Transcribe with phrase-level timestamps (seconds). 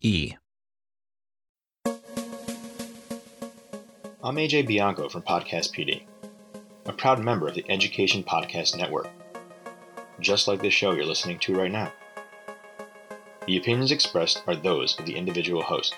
[0.00, 0.34] E.
[4.22, 6.02] I'm AJ Bianco from Podcast PD,
[6.86, 9.08] a proud member of the Education Podcast Network,
[10.20, 11.92] just like this show you're listening to right now.
[13.48, 15.96] The opinions expressed are those of the individual host.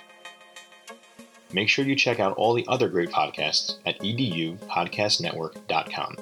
[1.53, 6.17] Make sure you check out all the other great podcasts at edupodcastnetwork.com.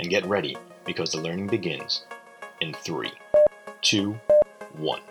[0.00, 2.02] And get ready because the learning begins
[2.60, 3.12] in three,
[3.82, 4.18] two,
[4.78, 5.02] one.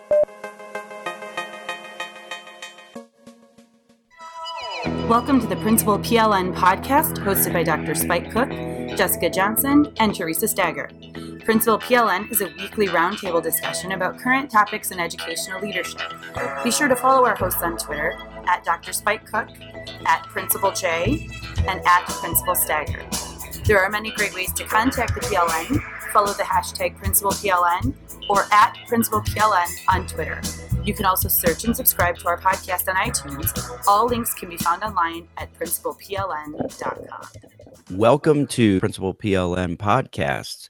[5.07, 7.95] Welcome to the Principal PLN podcast, hosted by Dr.
[7.95, 8.49] Spike Cook,
[8.97, 10.89] Jessica Johnson, and Theresa Stager.
[11.45, 16.11] Principal PLN is a weekly roundtable discussion about current topics in educational leadership.
[16.61, 18.91] Be sure to follow our hosts on Twitter at Dr.
[18.91, 19.47] Spike Cook,
[20.05, 21.29] at Principal J,
[21.69, 23.01] and at Principal Stager.
[23.63, 25.81] There are many great ways to contact the PLN.
[26.11, 27.93] Follow the hashtag Principal PLN
[28.29, 30.41] or at Principal PLN on Twitter.
[30.87, 33.85] You can also search and subscribe to our podcast on iTunes.
[33.89, 37.27] All links can be found online at principalpln.com.
[37.91, 40.69] Welcome to Principal PLN Podcasts.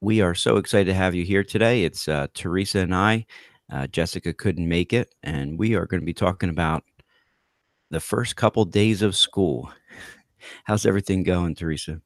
[0.00, 1.82] We are so excited to have you here today.
[1.82, 3.26] It's uh, Theresa and I.
[3.68, 6.84] Uh, Jessica couldn't make it, and we are going to be talking about
[7.90, 9.72] the first couple days of school.
[10.66, 12.00] How's everything going, Theresa?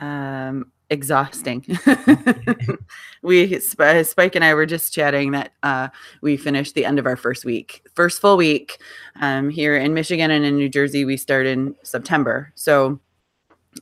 [0.00, 1.64] Um, exhausting.
[3.22, 5.88] we Spike and I were just chatting that uh,
[6.20, 8.80] we finished the end of our first week, first full week
[9.20, 11.04] um, here in Michigan and in New Jersey.
[11.04, 13.00] We start in September, so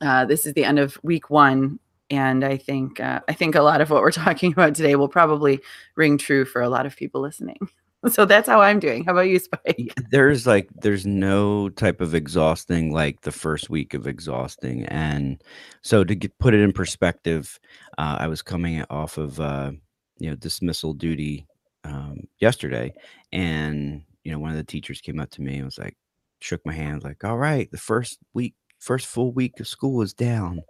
[0.01, 1.79] uh, this is the end of week one.
[2.11, 5.09] And I think uh, I think a lot of what we're talking about today will
[5.09, 5.61] probably
[5.95, 7.59] ring true for a lot of people listening.
[8.11, 9.05] So that's how I'm doing.
[9.05, 9.95] How about you, Spike?
[10.11, 15.43] There's like there's no type of exhausting like the first week of exhausting, and
[15.83, 17.59] so to get, put it in perspective,
[17.99, 19.73] uh, I was coming off of uh,
[20.19, 21.47] you know dismissal duty
[21.85, 22.95] um, yesterday,
[23.33, 25.97] and you know one of the teachers came up to me and was like,
[26.41, 30.15] shook my hand, like, "All right, the first week, first full week of school is
[30.15, 30.63] down,"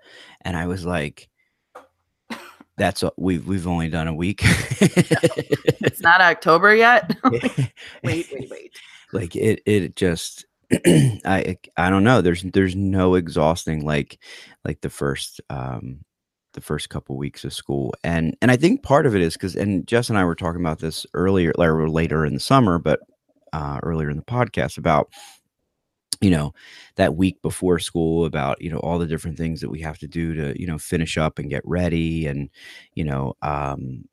[0.42, 1.28] and I was like
[2.76, 4.40] that's a, we've we've only done a week.
[4.44, 7.16] it's not October yet.
[7.24, 7.68] wait,
[8.02, 8.72] wait, wait.
[9.12, 10.46] Like it it just
[10.86, 12.22] I I don't know.
[12.22, 14.18] There's there's no exhausting like
[14.64, 16.00] like the first um
[16.54, 17.94] the first couple weeks of school.
[18.04, 20.60] And and I think part of it is because and Jess and I were talking
[20.60, 23.00] about this earlier or later in the summer, but
[23.52, 25.12] uh earlier in the podcast about
[26.22, 26.54] you know
[26.96, 30.08] that week before school about you know all the different things that we have to
[30.08, 32.48] do to you know finish up and get ready and
[32.94, 34.04] you know um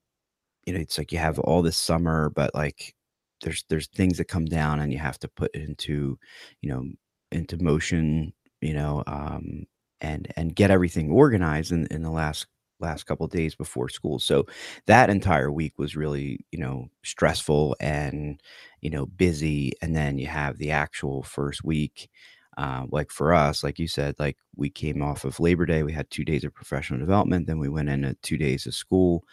[0.66, 2.96] you know it's like you have all this summer but like
[3.44, 6.18] there's there's things that come down and you have to put into
[6.62, 6.83] you know
[7.31, 9.66] into motion you know um
[10.01, 12.48] and and get everything organized in in the last
[12.80, 14.20] last couple days before school.
[14.20, 14.46] So
[14.88, 18.42] that entire week was really, you know, stressful and,
[18.81, 19.74] you know, busy.
[19.81, 22.10] And then you have the actual first week.
[22.58, 25.94] Uh, like for us, like you said, like we came off of Labor Day, we
[25.94, 29.24] had two days of professional development, then we went into two days of school,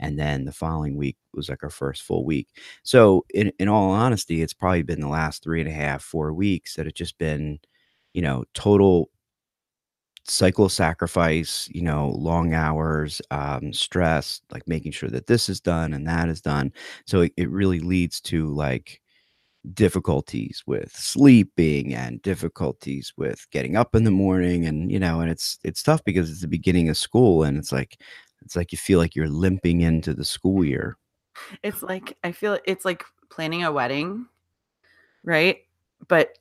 [0.00, 2.48] and then the following week was like our first full week.
[2.82, 6.32] So, in in all honesty, it's probably been the last three and a half, four
[6.34, 7.60] weeks that have just been,
[8.12, 9.10] you know, total
[10.26, 15.92] cycle sacrifice, you know, long hours, um, stress, like making sure that this is done
[15.92, 16.72] and that is done.
[17.06, 19.00] So it, it really leads to like
[19.72, 25.30] difficulties with sleeping and difficulties with getting up in the morning and you know and
[25.30, 27.98] it's it's tough because it's the beginning of school and it's like
[28.42, 30.98] it's like you feel like you're limping into the school year
[31.62, 34.26] it's like i feel it's like planning a wedding
[35.22, 35.60] right
[36.08, 36.36] but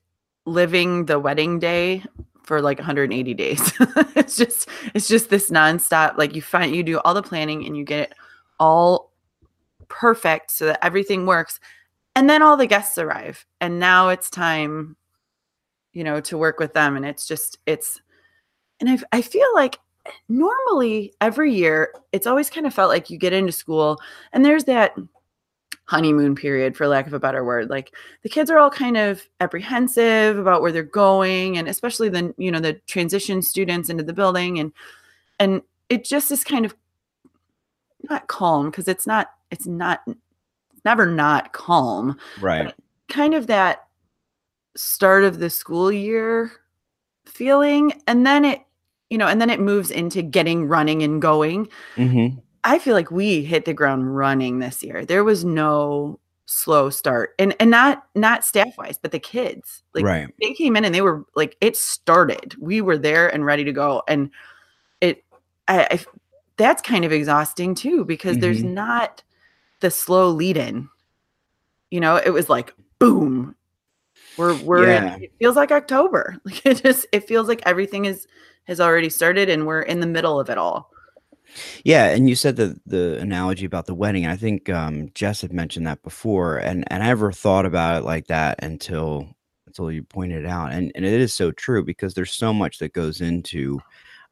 [0.46, 2.04] living the wedding day
[2.44, 3.74] for like 180 days.
[4.16, 7.76] It's just it's just this nonstop like you find you do all the planning and
[7.76, 8.16] you get it
[8.60, 9.12] all
[9.90, 11.60] perfect so that everything works
[12.16, 14.96] and then all the guests arrive and now it's time
[15.92, 18.02] you know to work with them and it's just it's
[18.80, 19.78] and I, I feel like
[20.30, 24.00] normally every year it's always kind of felt like you get into school
[24.32, 24.96] and there's that
[25.86, 29.28] honeymoon period for lack of a better word like the kids are all kind of
[29.42, 34.14] apprehensive about where they're going and especially the you know the transition students into the
[34.14, 34.72] building and
[35.40, 36.74] and it just is kind of
[38.10, 40.02] not calm because it's not it's not
[40.86, 42.18] never not calm.
[42.42, 42.74] Right.
[43.10, 43.88] Kind of that
[44.76, 46.52] start of the school year
[47.26, 47.94] feeling.
[48.08, 48.62] And then it,
[49.10, 51.68] you know, and then it moves into getting running and going.
[51.96, 52.40] Mm-hmm.
[52.64, 55.06] I feel like we hit the ground running this year.
[55.06, 60.04] There was no slow start and and not not staff wise but the kids like
[60.04, 60.28] right.
[60.42, 63.72] they came in and they were like it started we were there and ready to
[63.72, 64.30] go and
[65.00, 65.24] it
[65.70, 66.00] i, I
[66.58, 68.42] that's kind of exhausting too because mm-hmm.
[68.42, 69.24] there's not
[69.80, 70.90] the slow lead in.
[71.92, 73.56] You know, it was like boom.
[74.38, 75.16] We're we're yeah.
[75.16, 76.38] in, it feels like October.
[76.46, 78.28] Like it just it feels like everything is
[78.66, 80.90] has already started and we're in the middle of it all.
[81.84, 84.26] Yeah, and you said the the analogy about the wedding.
[84.26, 88.06] I think um, Jess had mentioned that before, and and I never thought about it
[88.06, 89.28] like that until
[89.68, 90.72] until you pointed it out.
[90.74, 93.80] And and it is so true because there's so much that goes into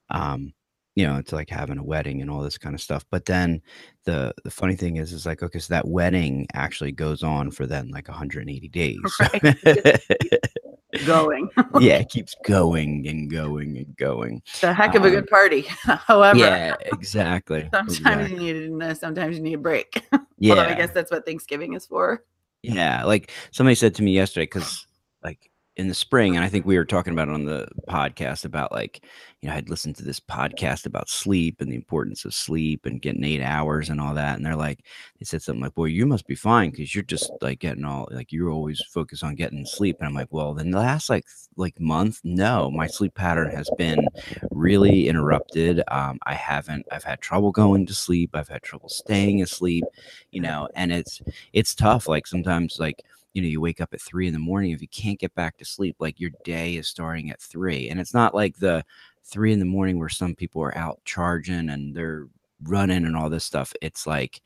[0.09, 0.53] um,
[0.95, 3.05] you know, it's like having a wedding and all this kind of stuff.
[3.11, 3.61] But then
[4.05, 7.65] the the funny thing is, is like, okay, so that wedding actually goes on for
[7.67, 8.99] then like 180 days.
[9.19, 9.57] Right.
[11.05, 11.49] going.
[11.79, 14.41] yeah, it keeps going and going and going.
[14.47, 15.61] It's a heck of a um, good party.
[15.83, 17.69] However, yeah, exactly.
[17.73, 18.47] sometimes exactly.
[18.47, 20.03] you need sometimes you need a break.
[20.37, 22.23] Yeah, Although I guess that's what Thanksgiving is for.
[22.63, 24.87] Yeah, like somebody said to me yesterday, because
[25.23, 28.43] like in the spring, and I think we were talking about it on the podcast
[28.43, 29.05] about like,
[29.41, 33.01] you know, I'd listened to this podcast about sleep and the importance of sleep and
[33.01, 34.35] getting eight hours and all that.
[34.35, 34.85] And they're like,
[35.17, 38.09] they said something like, Boy, you must be fine because you're just like getting all
[38.11, 39.95] like you're always focused on getting sleep.
[39.99, 41.25] And I'm like, Well, then the last like
[41.55, 44.05] like month, no, my sleep pattern has been
[44.51, 45.81] really interrupted.
[45.87, 49.85] Um, I haven't I've had trouble going to sleep, I've had trouble staying asleep,
[50.31, 51.21] you know, and it's
[51.53, 52.09] it's tough.
[52.09, 53.03] Like sometimes like
[53.33, 54.71] you know, you wake up at three in the morning.
[54.71, 57.89] If you can't get back to sleep, like your day is starting at three.
[57.89, 58.83] And it's not like the
[59.23, 62.27] three in the morning where some people are out charging and they're
[62.63, 63.73] running and all this stuff.
[63.81, 64.41] It's like,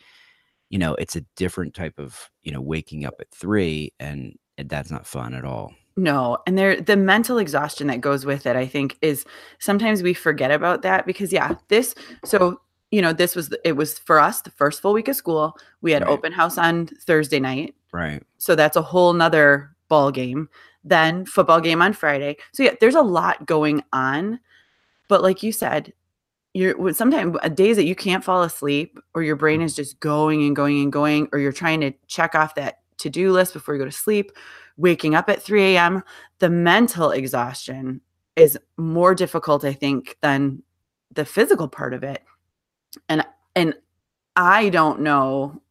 [0.70, 4.92] you know, it's a different type of, you know, waking up at three and that's
[4.92, 5.74] not fun at all.
[5.98, 9.26] No, and there the mental exhaustion that goes with it, I think, is
[9.60, 11.96] sometimes we forget about that because yeah, this
[12.26, 12.60] so
[12.96, 15.58] you know, this was it was for us the first full week of school.
[15.82, 16.12] We had right.
[16.12, 17.76] open house on Thursday night.
[17.92, 18.24] Right.
[18.38, 20.48] So that's a whole nother ball game.
[20.86, 22.38] Then football game on Friday.
[22.54, 24.40] So yeah, there's a lot going on.
[25.10, 25.92] But like you said,
[26.54, 30.46] you're sometimes uh, days that you can't fall asleep or your brain is just going
[30.46, 33.80] and going and going, or you're trying to check off that to-do list before you
[33.80, 34.32] go to sleep,
[34.78, 36.02] waking up at 3 a.m.
[36.40, 38.00] The mental exhaustion
[38.38, 40.64] is more difficult, I think, than
[41.12, 42.24] the physical part of it.
[43.10, 43.26] And
[43.56, 43.74] and
[44.36, 45.62] I don't know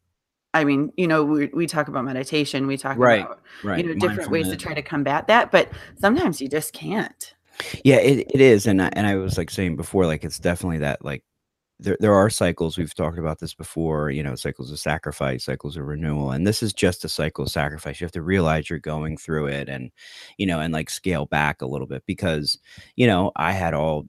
[0.54, 3.84] I mean, you know, we, we talk about meditation, we talk right, about, right.
[3.84, 5.68] you know, different ways to try to combat that, but
[6.00, 7.34] sometimes you just can't.
[7.82, 8.66] Yeah, it, it is.
[8.66, 11.24] And I, and I was like saying before, like, it's definitely that, like,
[11.80, 12.78] there, there are cycles.
[12.78, 16.30] We've talked about this before, you know, cycles of sacrifice, cycles of renewal.
[16.30, 18.00] And this is just a cycle of sacrifice.
[18.00, 19.90] You have to realize you're going through it and,
[20.38, 22.56] you know, and like scale back a little bit because,
[22.94, 24.06] you know, I had all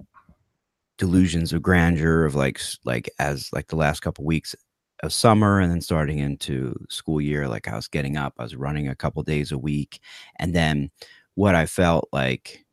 [0.98, 4.56] delusions of grandeur of like, like as like the last couple weeks
[5.04, 8.56] of summer and then starting into school year like i was getting up i was
[8.56, 10.00] running a couple days a week
[10.40, 10.90] and then
[11.36, 12.66] what i felt like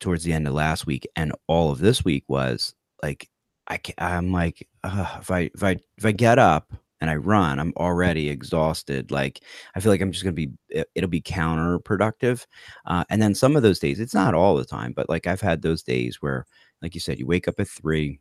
[0.00, 3.28] towards the end of last week and all of this week was like
[3.68, 7.60] i i'm like uh, if i if i if i get up and i run
[7.60, 9.40] i'm already exhausted like
[9.76, 12.44] i feel like i'm just gonna be it, will be counterproductive
[12.86, 15.40] uh, and then some of those days it's not all the time but like i've
[15.40, 16.44] had those days where
[16.82, 18.20] like you said you wake up at three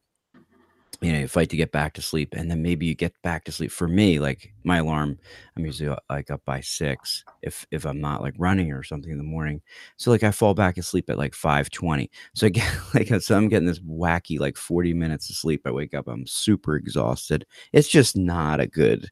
[1.02, 3.44] you know, you fight to get back to sleep, and then maybe you get back
[3.46, 3.72] to sleep.
[3.72, 5.18] For me, like my alarm,
[5.58, 9.12] I'm usually uh, like up by six if if I'm not like running or something
[9.12, 9.62] in the morning.
[9.98, 12.12] So like I fall back asleep at like five twenty.
[12.36, 15.62] So I get like so I'm getting this wacky like forty minutes of sleep.
[15.66, 17.48] I wake up, I'm super exhausted.
[17.74, 19.10] It's just not a good,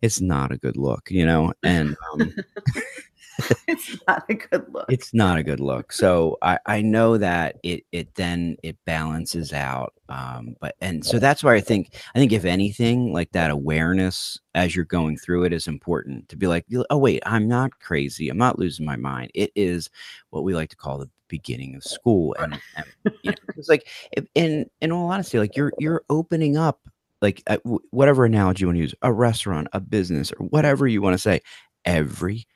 [0.00, 1.52] it's not a good look, you know.
[1.64, 2.34] And um,
[3.68, 4.86] it's not a good look.
[4.88, 5.92] It's not a good look.
[6.02, 9.94] So I, I know that it it then it balances out.
[10.08, 14.40] Um, but and so that's why I think I think if anything, like that awareness
[14.54, 18.28] as you're going through it is important to be like, oh wait, I'm not crazy.
[18.28, 19.30] I'm not losing my mind.
[19.32, 19.90] It is
[20.30, 22.34] what we like to call the beginning of school.
[22.40, 23.86] And, and you know, it's like
[24.34, 26.80] in in all honesty, like you're you're opening up
[27.20, 27.58] like uh,
[27.90, 31.18] whatever analogy you want to use, a restaurant, a business, or whatever you want to
[31.18, 31.40] say,
[31.84, 32.46] every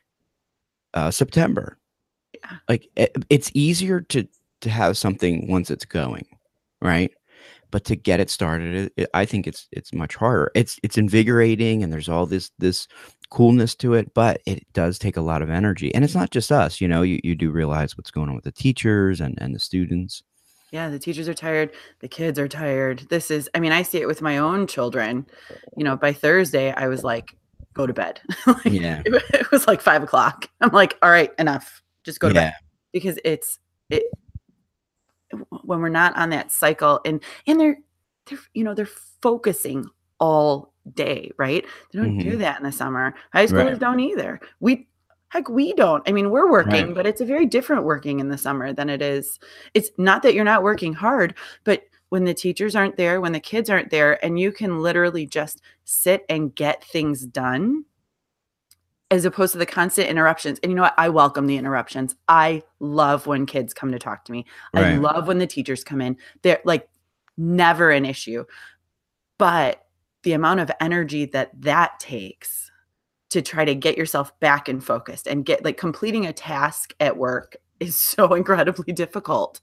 [0.96, 1.78] uh, September.
[2.34, 2.56] Yeah.
[2.68, 4.26] Like it, it's easier to
[4.62, 6.26] to have something once it's going,
[6.80, 7.12] right?
[7.70, 10.50] But to get it started, it, I think it's it's much harder.
[10.54, 12.88] It's it's invigorating, and there's all this this
[13.30, 15.94] coolness to it, but it does take a lot of energy.
[15.94, 17.02] And it's not just us, you know.
[17.02, 20.22] You you do realize what's going on with the teachers and and the students.
[20.72, 23.06] Yeah, the teachers are tired, the kids are tired.
[23.08, 25.24] This is, I mean, I see it with my own children.
[25.76, 27.36] You know, by Thursday, I was like,
[27.76, 28.20] go to bed.
[28.46, 29.02] like, yeah.
[29.04, 30.48] It, it, was like five o'clock.
[30.60, 31.82] I'm like, all right, enough.
[32.04, 32.40] Just go to yeah.
[32.40, 32.54] bed.
[32.92, 33.58] Because it's
[33.90, 34.04] it
[35.62, 37.76] when we're not on that cycle and and they're
[38.26, 38.88] they're you know they're
[39.20, 39.84] focusing
[40.18, 41.64] all day, right?
[41.92, 42.30] They don't mm-hmm.
[42.30, 43.14] do that in the summer.
[43.32, 43.78] High schoolers right.
[43.78, 44.40] don't either.
[44.60, 44.88] We
[45.28, 46.08] heck we don't.
[46.08, 46.94] I mean, we're working, right.
[46.94, 49.38] but it's a very different working in the summer than it is.
[49.74, 53.40] It's not that you're not working hard, but when the teachers aren't there, when the
[53.40, 57.84] kids aren't there, and you can literally just sit and get things done
[59.10, 60.58] as opposed to the constant interruptions.
[60.62, 60.94] And you know what?
[60.98, 62.16] I welcome the interruptions.
[62.26, 64.44] I love when kids come to talk to me.
[64.74, 64.86] Right.
[64.86, 66.16] I love when the teachers come in.
[66.42, 66.88] They're like
[67.36, 68.44] never an issue.
[69.38, 69.86] But
[70.24, 72.70] the amount of energy that that takes
[73.30, 77.16] to try to get yourself back and focused and get like completing a task at
[77.16, 79.60] work is so incredibly difficult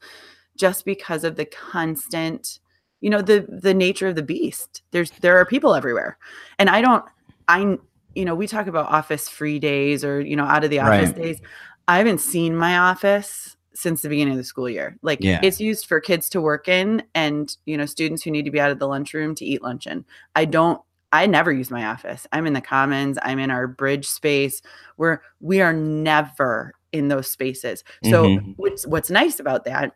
[0.57, 2.59] just because of the constant
[3.03, 6.17] you know the the nature of the beast there's there are people everywhere
[6.57, 7.03] and i don't
[7.49, 7.77] i
[8.15, 11.09] you know we talk about office free days or you know out of the office
[11.09, 11.15] right.
[11.17, 11.41] days
[11.89, 15.39] i haven't seen my office since the beginning of the school year like yeah.
[15.43, 18.59] it's used for kids to work in and you know students who need to be
[18.59, 20.05] out of the lunchroom to eat lunch in
[20.35, 20.81] i don't
[21.15, 22.25] I never use my office.
[22.31, 24.63] I'm in the commons, I'm in our bridge space
[24.95, 27.83] where we are never in those spaces.
[28.05, 28.53] So mm-hmm.
[28.53, 29.93] what's what's nice about that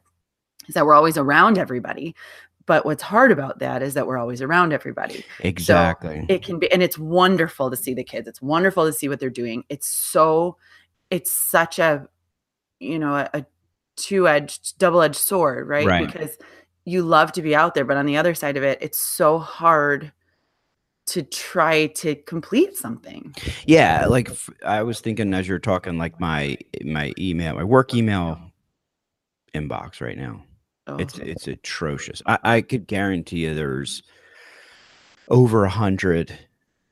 [0.67, 2.15] is that we're always around everybody.
[2.67, 5.25] But what's hard about that is that we're always around everybody.
[5.39, 6.19] Exactly.
[6.19, 8.27] So it can be, and it's wonderful to see the kids.
[8.27, 9.63] It's wonderful to see what they're doing.
[9.69, 10.57] It's so,
[11.09, 12.07] it's such a,
[12.79, 13.45] you know, a, a
[13.95, 15.87] two edged, double edged sword, right?
[15.87, 16.05] right?
[16.05, 16.37] Because
[16.83, 19.39] you love to be out there, but on the other side of it, it's so
[19.39, 20.11] hard
[21.07, 23.33] to try to complete something.
[23.65, 24.29] Yeah, like
[24.65, 28.39] I was thinking as you're talking, like my my email, my work email
[29.53, 30.43] inbox right now.
[30.87, 30.97] Oh.
[30.97, 32.21] It's it's atrocious.
[32.25, 34.03] I, I could guarantee you there's
[35.29, 36.37] over a hundred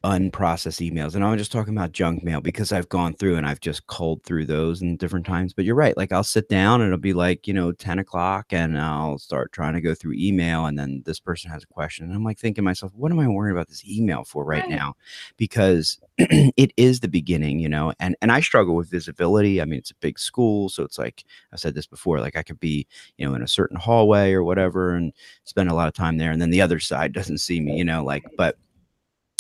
[0.06, 1.16] unprocessed emails.
[1.16, 4.24] And I'm just talking about junk mail because I've gone through and I've just culled
[4.24, 5.52] through those in different times.
[5.52, 5.98] But you're right.
[5.98, 9.52] Like I'll sit down and it'll be like, you know, 10 o'clock and I'll start
[9.52, 10.68] trying to go through email.
[10.68, 12.06] And then this person has a question.
[12.06, 14.70] And I'm like thinking myself, what am I worrying about this email for right, right.
[14.70, 14.96] now?
[15.38, 19.60] Because it is the beginning, you know, and, and I struggle with visibility.
[19.60, 20.70] I mean, it's a big school.
[20.70, 22.86] So it's like I said this before, like I could be,
[23.18, 25.14] you know, in a certain hallway or whatever and
[25.46, 26.30] spend a lot of time there.
[26.30, 28.56] And then the other side doesn't see me, you know, like, but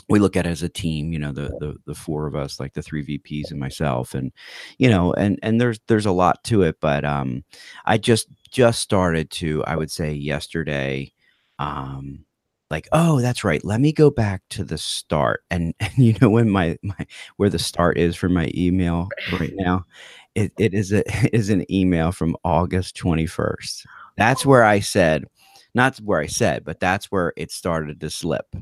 [0.09, 2.59] we look at it as a team you know the, the the four of us
[2.59, 4.31] like the three vps and myself and
[4.77, 7.43] you know and and there's there's a lot to it but um
[7.85, 11.11] i just just started to i would say yesterday
[11.59, 12.25] um
[12.71, 15.43] like oh that's right let me go back to the start.
[15.51, 17.05] And, and you know when my my
[17.37, 19.09] where the start is for my email
[19.39, 19.85] right now?
[20.33, 23.85] It, it is a it is an email from august 21st
[24.17, 25.25] that's where i said
[25.73, 28.55] not where i said but that's where it started to slip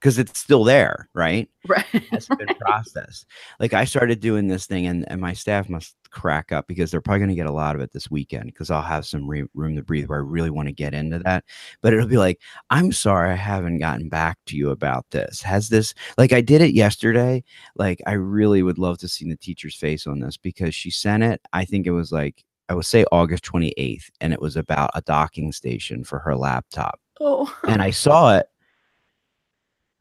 [0.00, 1.48] because it's still there, right?
[1.68, 1.84] Right.
[1.92, 3.26] It hasn't been processed.
[3.58, 7.00] Like I started doing this thing, and, and my staff must crack up because they're
[7.00, 9.44] probably going to get a lot of it this weekend because I'll have some re-
[9.54, 11.44] room to breathe where I really want to get into that.
[11.82, 12.40] But it'll be like,
[12.70, 15.42] I'm sorry I haven't gotten back to you about this.
[15.42, 17.44] Has this, like, I did it yesterday.
[17.76, 21.22] Like, I really would love to see the teacher's face on this because she sent
[21.22, 21.40] it.
[21.52, 25.02] I think it was like, I would say August 28th, and it was about a
[25.02, 27.00] docking station for her laptop.
[27.22, 27.54] Oh.
[27.68, 28.46] and I saw it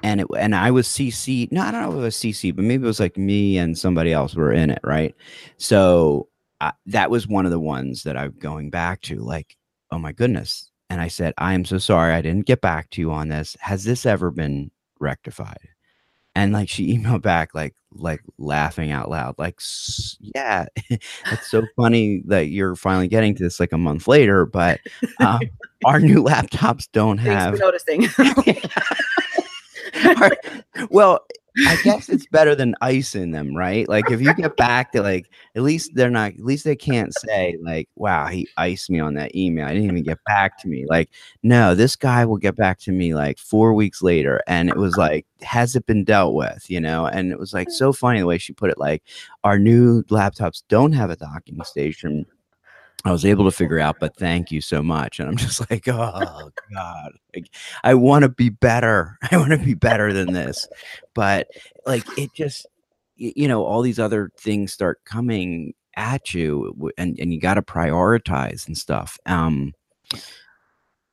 [0.03, 1.51] and it and I was CC.
[1.51, 3.77] No, I don't know if it was CC, but maybe it was like me and
[3.77, 5.15] somebody else were in it, right?
[5.58, 6.29] So
[6.62, 9.18] uh, that was one of the ones that I'm going back to.
[9.18, 9.58] Like,
[9.91, 13.01] oh my goodness, and I said, I am so sorry I didn't get back to
[13.01, 13.56] you on this.
[13.60, 15.70] Has this ever been rectified?
[16.36, 19.60] And like she emailed back, like, like laughing out loud, like,
[20.20, 24.79] yeah, it's so funny that you're finally getting to this like a month later, but
[25.20, 25.41] um,
[25.86, 28.08] our new laptops don't have noticing.
[30.89, 31.25] well,
[31.67, 33.88] I guess it's better than ice in them, right?
[33.88, 37.13] Like if you get back to like at least they're not at least they can't
[37.17, 39.65] say like, wow, he iced me on that email.
[39.65, 40.86] I didn't even get back to me.
[40.88, 41.10] Like,
[41.43, 44.41] no, this guy will get back to me like four weeks later.
[44.48, 46.69] And it was like, has it been dealt with?
[46.69, 47.74] You know, and it was like mm.
[47.74, 49.03] so funny the way she put it, like
[49.43, 52.25] our new laptops don't have a docking station
[53.06, 55.20] I was able to figure out, but thank you so much.
[55.20, 57.50] And I'm just like, oh God, like,
[57.84, 59.18] I want to be better.
[59.32, 60.68] I want to be better than this.
[61.13, 61.48] But
[61.86, 62.68] like, it just,
[63.15, 67.62] you know, all these other things start coming at you and, and you got to
[67.62, 69.18] prioritize and stuff.
[69.25, 69.74] Um,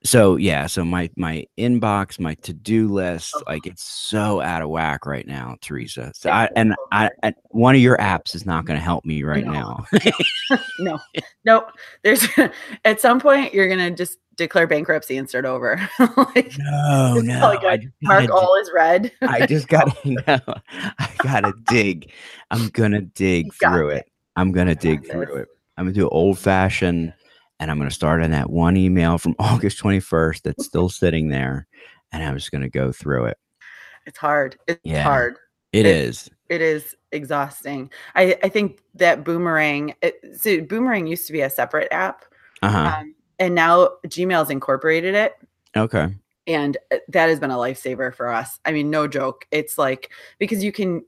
[0.05, 3.71] so yeah so my my inbox my to-do list like uh-huh.
[3.73, 6.13] it's so out of whack right now theresa.
[6.15, 9.23] So i and i, I one of your apps is not going to help me
[9.23, 9.53] right no.
[9.53, 9.87] now.
[10.79, 10.99] No.
[11.45, 11.67] No
[12.03, 12.27] there's
[12.85, 15.81] at some point you're going to just declare bankruptcy and start over.
[16.17, 17.41] Like no no.
[17.41, 19.11] like mark all is red.
[19.23, 20.39] I just gotta no,
[20.99, 22.13] i gotta dig.
[22.51, 23.99] I'm gonna dig through it.
[23.99, 24.13] it.
[24.37, 25.49] I'm gonna dig through it.
[25.77, 27.13] I'm gonna do old fashioned
[27.59, 31.29] and I'm going to start on that one email from August 21st that's still sitting
[31.29, 31.67] there,
[32.13, 33.39] and I'm just going to go through it.
[34.07, 34.57] It's hard.
[34.67, 35.37] It's yeah, hard.
[35.73, 36.31] It, it is.
[36.49, 37.91] It is exhausting.
[38.15, 42.25] I, I think that Boomerang, it, so Boomerang used to be a separate app,
[42.63, 42.99] uh-huh.
[43.01, 45.35] um, and now Gmail's incorporated it.
[45.77, 46.15] Okay.
[46.47, 48.61] And uh, that has been a lifesaver for us.
[48.65, 49.47] I mean, no joke.
[49.51, 51.05] It's like because you can,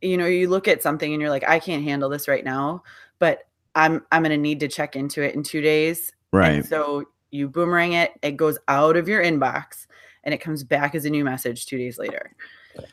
[0.00, 2.84] you know, you look at something and you're like, I can't handle this right now,
[3.18, 6.10] but I'm I'm gonna need to check into it in two days.
[6.32, 6.54] Right.
[6.54, 9.86] And so you boomerang it, it goes out of your inbox
[10.24, 12.34] and it comes back as a new message two days later.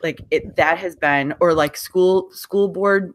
[0.02, 3.12] Like it that has been or like school school board,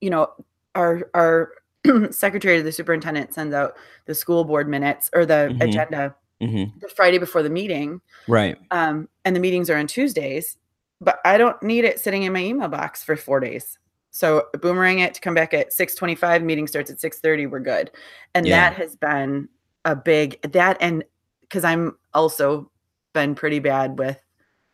[0.00, 0.28] you know,
[0.74, 1.52] our our
[2.10, 3.74] secretary of the superintendent sends out
[4.06, 5.62] the school board minutes or the mm-hmm.
[5.62, 6.78] agenda mm-hmm.
[6.80, 8.00] the Friday before the meeting.
[8.28, 8.56] Right.
[8.70, 10.56] Um, and the meetings are on Tuesdays,
[11.00, 13.78] but I don't need it sitting in my email box for four days.
[14.10, 17.90] So boomerang it to come back at 625, meeting starts at 630, we're good.
[18.34, 18.70] And yeah.
[18.70, 19.48] that has been
[19.84, 21.04] a big that and
[21.40, 22.70] because I'm also
[23.12, 24.20] been pretty bad with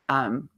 [0.08, 0.48] um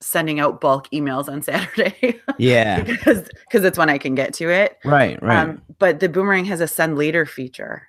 [0.00, 2.20] sending out bulk emails on Saturday.
[2.38, 2.82] Yeah.
[2.84, 4.78] because because it's when I can get to it.
[4.84, 5.48] Right, right.
[5.48, 7.86] Um, but the boomerang has a send later feature.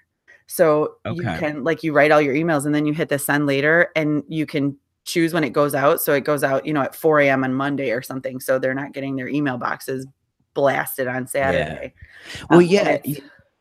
[0.47, 1.15] So okay.
[1.15, 3.89] you can like you write all your emails and then you hit the send later
[3.95, 4.77] and you can
[5.09, 6.01] choose when it goes out.
[6.01, 7.43] So it goes out, you know, at 4 a.m.
[7.43, 8.39] on Monday or something.
[8.39, 10.05] So they're not getting their email boxes
[10.53, 11.93] blasted on Saturday.
[12.33, 12.41] Yeah.
[12.49, 12.97] Well, um, yeah,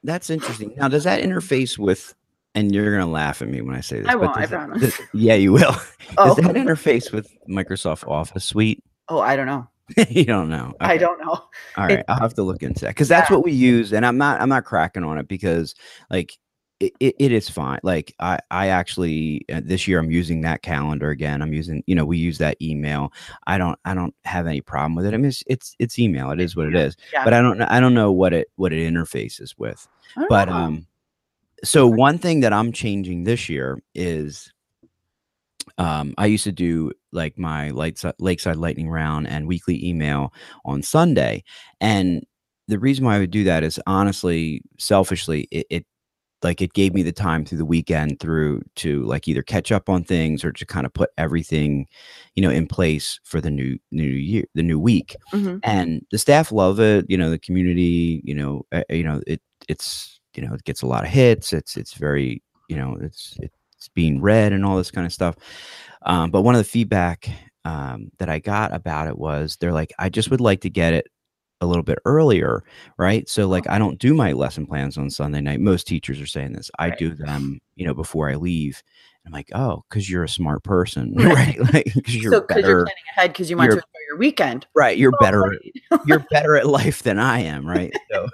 [0.02, 0.74] that's interesting.
[0.76, 2.14] Now, does that interface with,
[2.54, 4.08] and you're going to laugh at me when I say this.
[4.08, 4.80] I won't, I promise.
[4.80, 5.74] Does, yeah, you will.
[6.16, 6.34] Oh.
[6.34, 8.82] Does that interface with Microsoft Office Suite?
[9.10, 9.68] Oh, I don't know.
[10.08, 10.74] you don't know.
[10.80, 10.92] Okay.
[10.92, 11.32] I don't know.
[11.32, 13.36] All right, it, I'll have to look into that because that's yeah.
[13.36, 15.74] what we use, and I'm not I'm not cracking on it because
[16.10, 16.38] like
[16.80, 17.80] it, it is fine.
[17.82, 21.42] Like I, I actually uh, this year I'm using that calendar again.
[21.42, 23.12] I'm using, you know, we use that email.
[23.46, 25.14] I don't, I don't have any problem with it.
[25.14, 26.30] I mean, it's, it's, it's email.
[26.30, 26.96] It is what it is.
[27.12, 27.24] Yeah.
[27.24, 29.88] But I don't, I don't know what it, what it interfaces with.
[30.28, 30.86] But um,
[31.64, 34.52] so one thing that I'm changing this year is,
[35.76, 40.32] um, I used to do like my Lakeside, Lakeside Lightning Round and weekly email
[40.64, 41.44] on Sunday,
[41.80, 42.24] and
[42.68, 45.86] the reason why I would do that is honestly, selfishly, it, it
[46.42, 49.88] like it gave me the time through the weekend through to like either catch up
[49.88, 51.86] on things or to kind of put everything
[52.34, 55.58] you know in place for the new new year the new week mm-hmm.
[55.62, 59.40] and the staff love it you know the community you know uh, you know it
[59.68, 63.36] it's you know it gets a lot of hits it's it's very you know it's
[63.40, 65.36] it's being read and all this kind of stuff
[66.02, 67.28] um, but one of the feedback
[67.64, 70.92] um, that i got about it was they're like i just would like to get
[70.92, 71.08] it
[71.60, 72.62] a little bit earlier,
[72.98, 73.28] right?
[73.28, 75.60] So like I don't do my lesson plans on Sunday night.
[75.60, 76.70] Most teachers are saying this.
[76.78, 76.98] I right.
[76.98, 78.82] do them, you know, before I leave.
[79.26, 81.58] I'm like, oh, because you're a smart person, right?
[81.58, 82.46] Like because you're so.
[82.56, 84.96] You're planning ahead because you want to enjoy your weekend, right?
[84.96, 85.58] You're oh, better.
[86.06, 87.92] you're better at life than I am, right?
[88.10, 88.28] So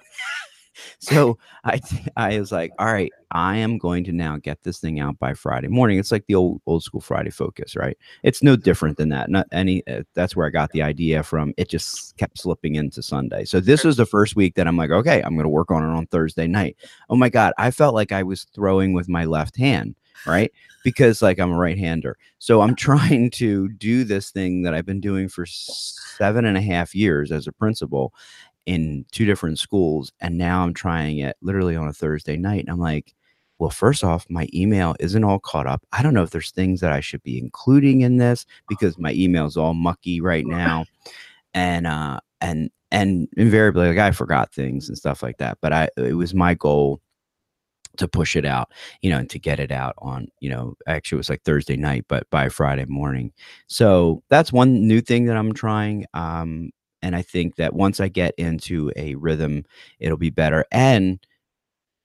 [1.05, 1.81] so I
[2.17, 5.35] I was like, all right, I am going to now get this thing out by
[5.35, 5.99] Friday morning.
[5.99, 7.97] It's like the old old school Friday focus, right?
[8.23, 9.29] It's no different than that.
[9.31, 9.87] Not any.
[9.87, 11.53] Uh, that's where I got the idea from.
[11.57, 13.45] It just kept slipping into Sunday.
[13.45, 15.83] So this was the first week that I'm like, okay, I'm going to work on
[15.83, 16.77] it on Thursday night.
[17.11, 20.53] Oh my god, I felt like I was throwing with my left hand, right?
[20.83, 22.17] Because like I'm a right hander.
[22.39, 26.63] So I'm trying to do this thing that I've been doing for seven and a
[26.63, 28.15] half years as a principal
[28.67, 32.71] in two different schools and now i'm trying it literally on a thursday night and
[32.71, 33.15] i'm like
[33.59, 35.83] well, first off, my email isn't all caught up.
[35.93, 39.13] I don't know if there's things that I should be including in this because my
[39.13, 40.87] email is all mucky right now.
[41.55, 45.59] And, uh, and, and invariably, like I forgot things and stuff like that.
[45.63, 47.01] But I, it was my goal
[47.97, 48.73] to push it out,
[49.03, 51.77] you know, and to get it out on, you know, actually it was like Thursday
[51.77, 53.33] night, but by Friday morning.
[53.69, 56.07] So that's one new thing that I'm trying.
[56.13, 56.71] Um,
[57.05, 59.65] and I think that once I get into a rhythm,
[60.01, 60.65] it'll be better.
[60.73, 61.21] And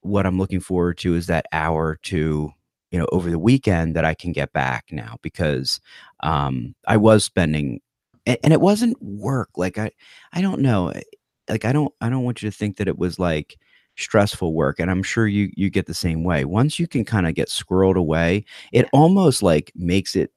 [0.01, 2.51] what I'm looking forward to is that hour to,
[2.91, 5.79] you know, over the weekend that I can get back now because
[6.19, 7.79] um, I was spending,
[8.25, 9.49] and, it wasn't work.
[9.55, 9.91] Like I,
[10.33, 11.01] I don't know, eh,
[11.49, 13.57] like I don't, I don't want you to think that it was like,
[13.97, 17.27] stressful work and i'm sure you you get the same way once you can kind
[17.27, 20.31] of get squirreled away it almost like makes it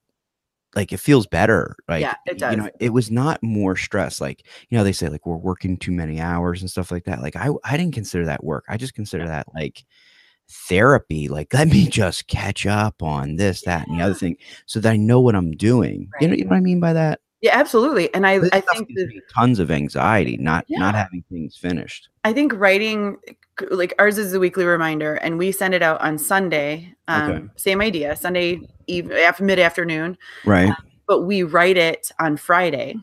[0.75, 2.53] like it feels better like yeah, it does.
[2.53, 5.77] you know it was not more stress like you know they say like we're working
[5.77, 8.77] too many hours and stuff like that like i i didn't consider that work i
[8.77, 9.85] just consider that like
[10.69, 14.81] therapy like let me just catch up on this that and the other thing so
[14.81, 17.21] that i know what i'm doing you know, you know what i mean by that
[17.41, 18.13] Yeah, absolutely.
[18.15, 18.89] And I, This I think
[19.35, 23.17] tons of anxiety not not having things finished I think writing
[23.71, 26.95] like ours is a weekly reminder and we send it out on Sunday.
[27.09, 27.45] Um, Okay.
[27.57, 30.73] same idea, Sunday eve after mid afternoon, right
[31.13, 32.97] but we write it on Friday.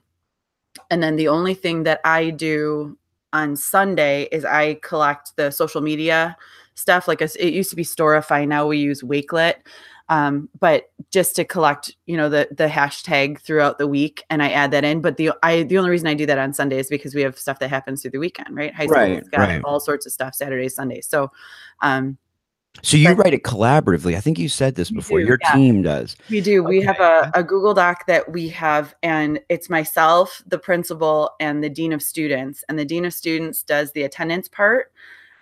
[0.89, 2.98] And then the only thing that I do
[3.34, 6.36] on Sunday is I collect the social media
[6.74, 7.08] stuff.
[7.08, 9.56] Like it used to be Storify, now we use Wakelet.
[10.10, 14.50] Um, but just to collect, you know, the the hashtag throughout the week, and I
[14.50, 15.02] add that in.
[15.02, 17.38] But the I the only reason I do that on Sunday is because we have
[17.38, 18.74] stuff that happens through the weekend, right?
[18.74, 19.62] High Right, school's got right.
[19.63, 21.08] all sorts of stuff Saturdays, Sundays.
[21.08, 21.32] So,
[21.84, 22.18] um,
[22.84, 24.15] So you write it collaboratively.
[24.15, 25.19] I think you said this before.
[25.19, 25.53] do, Your yeah.
[25.53, 26.15] team does.
[26.29, 26.63] We do.
[26.63, 31.63] We have a, a Google Doc that we have, and it's myself, the principal, and
[31.63, 32.63] the dean of students.
[32.69, 34.91] And the dean of students does the attendance part,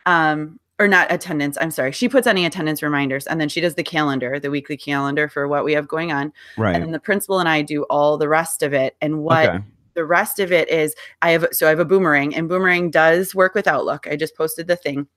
[0.06, 1.58] um, or not attendance.
[1.60, 1.92] I'm sorry.
[1.92, 5.48] She puts any attendance reminders, and then she does the calendar, the weekly calendar for
[5.48, 6.22] what we have going on.
[6.24, 6.80] And Right.
[6.80, 8.96] then the principal and I do all the rest of it.
[9.02, 9.60] And what Okay.
[9.94, 13.36] the rest of it is, I have so I have a boomerang, and boomerang does
[13.36, 14.08] work with Outlook.
[14.08, 15.08] I just posted the thing.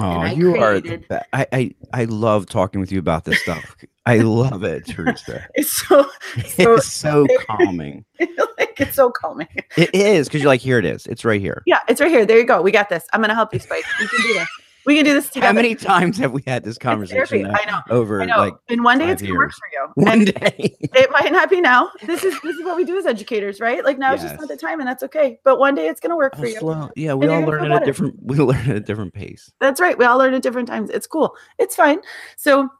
[0.00, 3.40] Oh, you are the created- be- I, I I love talking with you about this
[3.42, 3.76] stuff.
[4.06, 5.46] I love it, Theresa.
[5.54, 6.08] It's so
[6.46, 8.04] so It's so calming.
[8.58, 9.48] like it's so calming.
[9.76, 11.06] It is because you're like, here it is.
[11.06, 11.62] It's right here.
[11.66, 12.24] Yeah, it's right here.
[12.24, 12.62] There you go.
[12.62, 13.04] We got this.
[13.12, 13.84] I'm gonna help you, Spike.
[14.00, 14.48] We can do this.
[14.88, 15.46] We can do this together.
[15.48, 17.80] How many times have we had this conversation I know.
[17.90, 18.38] over I know.
[18.38, 19.86] like in one day it's gonna work for you.
[19.96, 20.76] one And day?
[20.80, 21.90] it might not be now.
[22.06, 23.84] This is this is what we do as educators, right?
[23.84, 25.38] Like now it's just not the time, and that's okay.
[25.44, 26.58] But one day it's gonna work for you.
[26.58, 26.88] slow.
[26.96, 29.52] Yeah, we you're all learn at a different we learn at a different pace.
[29.60, 29.98] That's right.
[29.98, 30.88] We all learn at different times.
[30.88, 31.36] It's cool.
[31.58, 32.00] It's fine.
[32.38, 32.70] So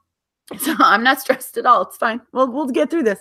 [0.58, 1.82] so I'm not stressed at all.
[1.82, 2.20] It's fine.
[2.32, 3.20] We'll we'll get through this.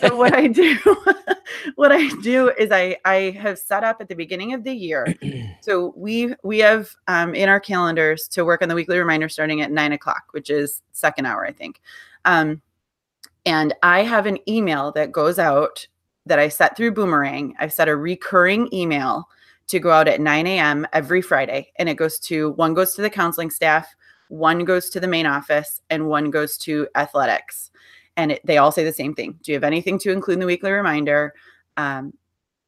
[0.00, 0.78] So what I do,
[1.74, 5.14] what I do is I I have set up at the beginning of the year.
[5.60, 9.60] So we we have um, in our calendars to work on the weekly reminder starting
[9.60, 11.80] at nine o'clock, which is second hour, I think.
[12.24, 12.62] Um,
[13.46, 15.86] and I have an email that goes out
[16.26, 17.54] that I set through Boomerang.
[17.60, 19.28] I've set a recurring email
[19.68, 20.86] to go out at 9 a.m.
[20.92, 23.94] every Friday, and it goes to one goes to the counseling staff,
[24.32, 27.70] one goes to the main office, and one goes to athletics.
[28.16, 29.38] And it, they all say the same thing.
[29.42, 31.34] Do you have anything to include in the weekly reminder?
[31.76, 32.14] Um,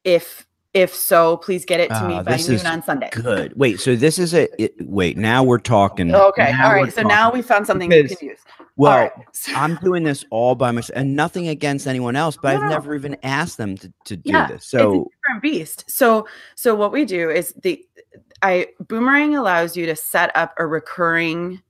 [0.05, 3.09] if if so, please get it to me Ah, by noon on Sunday.
[3.13, 3.57] Good.
[3.57, 6.13] Wait, so this is a it, wait, now we're talking.
[6.15, 6.93] Okay, Now all right.
[6.93, 8.41] So now we found something you can use.
[8.77, 9.13] Well, right.
[9.55, 12.69] I'm doing this all by myself and nothing against anyone else, but No, I've no.
[12.71, 14.57] never even asked them to, to do Yeah, this.
[14.57, 15.85] it's So a different beast.
[15.89, 17.87] So so what we do is the
[18.45, 21.63] I boomerang allows you to set up a recurring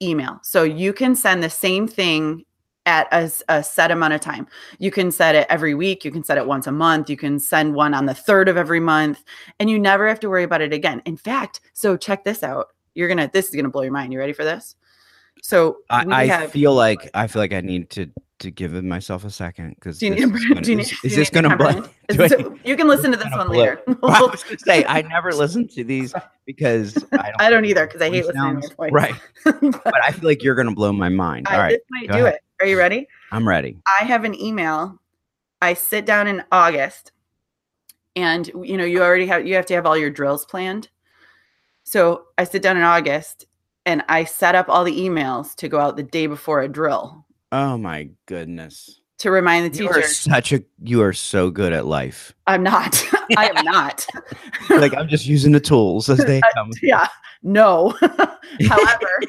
[0.00, 0.38] email.
[0.42, 2.44] So you can send the same thing
[2.86, 3.08] at
[3.48, 4.46] a set amount of time.
[4.78, 7.38] You can set it every week, you can set it once a month, you can
[7.38, 9.22] send one on the third of every month
[9.58, 11.02] and you never have to worry about it again.
[11.04, 12.68] In fact, so check this out.
[12.94, 14.12] You're to this is to blow your mind.
[14.12, 14.76] You ready for this?
[15.50, 19.24] So I, I have- feel like I feel like I need to to give myself
[19.24, 21.82] a second because you is a- gonna, do you need, is, is this blow?
[22.08, 23.82] do I So you can listen to this one blow- later.
[24.02, 26.14] I was gonna say I never listen to these
[26.46, 28.92] because I don't, I don't either because I hate voice listening to sounds.
[28.92, 31.48] Right, But but I feel like you're gonna blow my mind.
[31.48, 32.34] I- All right, this might do ahead.
[32.34, 32.40] it.
[32.62, 33.06] Are you ready?
[33.32, 33.76] I'm ready.
[34.00, 34.98] I have an email.
[35.60, 37.12] I sit down in August,
[38.16, 40.88] and you know you already have you have to have all your drills planned.
[41.84, 43.46] So I sit down in August,
[43.86, 47.24] and I set up all the emails to go out the day before a drill
[47.52, 49.00] Oh my goodness.
[49.18, 52.32] to remind the You are teachers such a you are so good at life.
[52.46, 53.04] I'm not.
[53.36, 54.06] I am not.
[54.70, 56.70] like I'm just using the tools as they come.
[56.82, 57.08] yeah.
[57.42, 57.94] No.
[58.68, 59.20] However,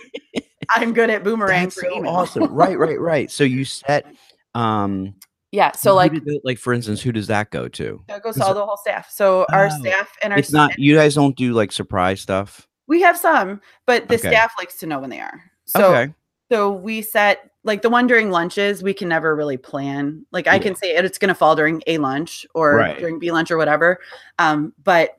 [0.76, 2.54] I'm good at boomerang That's so awesome.
[2.54, 3.32] Right, right, right.
[3.32, 4.06] So you set
[4.54, 5.16] um
[5.52, 5.72] Yeah.
[5.74, 8.04] So like it- like for instance, who does that go to?
[8.08, 9.10] that goes to all the whole staff.
[9.12, 12.68] So our Oh, staff and our It's not you guys don't do like surprise stuff.
[12.92, 14.28] We have some, but the Okay.
[14.28, 15.42] staff likes to know when they are.
[15.66, 16.14] So okay.
[16.52, 20.26] So we set like the one during lunches, we can never really plan.
[20.34, 20.64] Like I Yeah.
[20.64, 23.00] can say it, it's going to fall during a lunch or Right.
[23.00, 24.00] during B lunch or whatever.
[24.40, 25.18] Um, but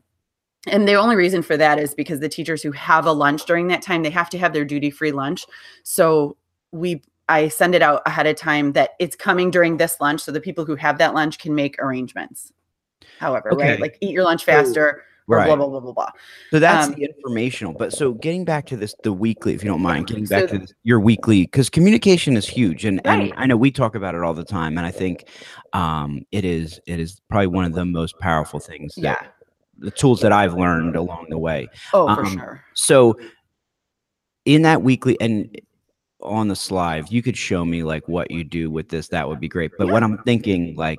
[0.66, 3.68] and the only reason for that is because the teachers who have a lunch during
[3.68, 5.46] that time, they have to have their duty free lunch.
[5.82, 6.36] So
[6.72, 10.30] we I send it out ahead of time that it's coming during this lunch, so
[10.30, 12.52] the people who have that lunch can make arrangements.
[13.18, 13.70] However, Okay.
[13.70, 13.80] right?
[13.80, 15.46] Like eat your lunch faster or Right.
[15.46, 16.10] blah blah blah blah blah.
[16.50, 17.72] So that's Um, the informational.
[17.72, 20.50] But so getting back to this, the weekly, if you don't mind, getting So back
[20.50, 23.30] to this, your weekly, because communication is huge, and Right.
[23.30, 25.24] and I know we talk about it all the time, and I think
[25.72, 28.94] um, it is it is probably one of the most powerful things.
[28.96, 29.26] that- Yeah.
[29.78, 31.66] the tools that I've learned along the way.
[31.92, 32.64] Oh, for Um, sure.
[32.74, 33.18] So
[34.44, 35.58] in that weekly and
[36.20, 39.40] on the slide, you could show me like what you do with this, that would
[39.40, 39.72] be great.
[39.78, 40.98] But what I'm thinking, like,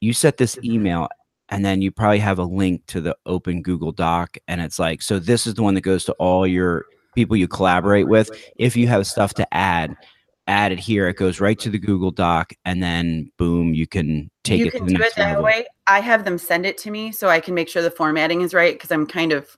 [0.00, 1.08] you set this email
[1.54, 5.00] and then you probably have a link to the open Google Doc, and it's like,
[5.02, 8.30] so this is the one that goes to all your people you collaborate with.
[8.56, 9.94] If you have stuff to add,
[10.48, 11.06] add it here.
[11.08, 14.72] It goes right to the Google Doc, and then boom, you can take you it
[14.72, 15.44] can to the do it that level.
[15.44, 15.66] way.
[15.86, 18.52] I have them send it to me so I can make sure the formatting is
[18.52, 19.56] right because I'm kind of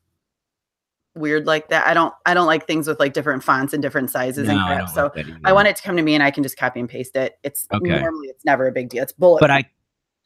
[1.15, 1.87] weird like that.
[1.87, 4.65] I don't I don't like things with like different fonts and different sizes and No,
[4.65, 4.79] I crap.
[4.81, 6.79] don't So like I want it to come to me and I can just copy
[6.79, 7.39] and paste it.
[7.43, 7.89] It's Okay.
[7.89, 9.03] normally it's never a big deal.
[9.03, 9.41] It's bullet.
[9.41, 9.65] but I,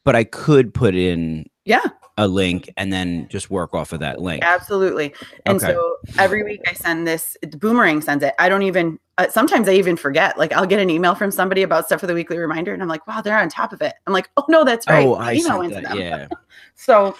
[0.03, 1.83] but I could put in yeah,
[2.17, 4.43] a link and then just work off of that link.
[4.43, 5.13] absolutely.
[5.45, 5.73] And Okay.
[5.73, 7.37] so every week I send this.
[7.41, 8.33] the Boomerang sends it.
[8.39, 8.99] I don't even.
[9.17, 10.37] Uh, sometimes I even forget.
[10.37, 12.89] Like I'll get an email from somebody about stuff for the weekly reminder, and I'm
[12.89, 13.93] like, wow, they're on top of it.
[14.07, 15.05] I'm like, oh no, that's right.
[15.05, 15.83] Oh, I email went that.
[15.83, 15.97] them.
[15.97, 16.27] Yeah.
[16.75, 17.15] So,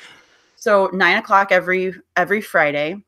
[0.55, 3.03] so nine o'clock every every Friday,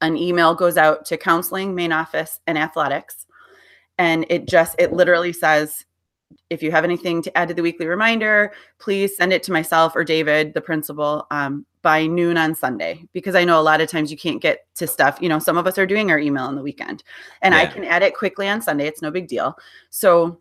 [0.00, 3.26] an email goes out to counseling, main office, and athletics,
[3.98, 5.84] and it just it literally says,
[6.50, 9.94] if you have anything to add to the weekly reminder, please send it to myself
[9.94, 13.88] or David, the principal, um, by noon on Sunday, because I know a lot of
[13.88, 15.18] times you can't get to stuff.
[15.20, 17.04] You know, some of us are doing our email on the weekend,
[17.42, 18.86] and I can add it quickly on Sunday.
[18.86, 19.56] It's no big deal.
[19.90, 20.40] So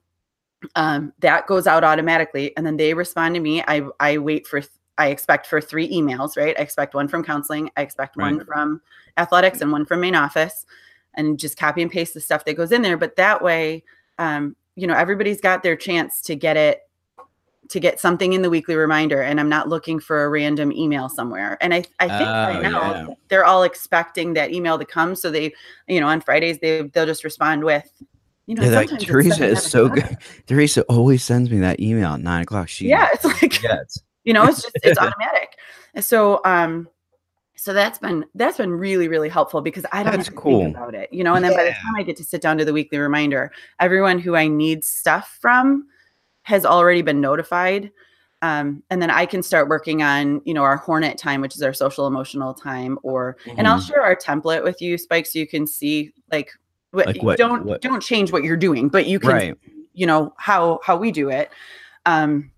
[0.76, 4.62] um, that goes out automatically and then they respond to me i i wait for
[4.62, 8.44] th- i expect for three emails right i expect one from counseling i expect one
[8.46, 8.82] from
[9.18, 10.66] athletics and one from main office
[11.14, 13.84] and just copy and paste the stuff that goes in there but that way
[14.20, 16.82] um, you know everybody's got their chance to get it
[17.68, 21.10] to get something in the weekly reminder and i'm not looking for a random email
[21.10, 23.08] somewhere and i i think Oh, now yeah.
[23.28, 25.54] they're all expecting that email to come so they
[25.88, 27.92] you know on fridays they they'll just respond with
[28.46, 30.18] you know like Theresa is so good.
[30.46, 32.70] Theresa always sends me that email at nine o'clock.
[32.70, 34.00] She yeah it's like yes.
[34.24, 35.58] you know it's just it's automatic
[36.00, 36.88] so um
[37.60, 40.60] so that's been that's been really really helpful because i don't That's have to cool.
[40.64, 42.58] think about it you know and then by the time i get to sit down
[42.60, 45.88] to the weekly reminder everyone who i need stuff from
[46.44, 47.92] has already been notified
[48.44, 51.64] um, and then i can start working on you know our hornet time which is
[51.64, 53.88] our social emotional time or and i'll Mhm.
[53.88, 56.52] share our template with you spike so you can see like
[56.92, 59.58] what, Like what- don't what- don't change what you're doing but you can Right.
[59.94, 61.50] you know how how we do it
[62.06, 62.52] um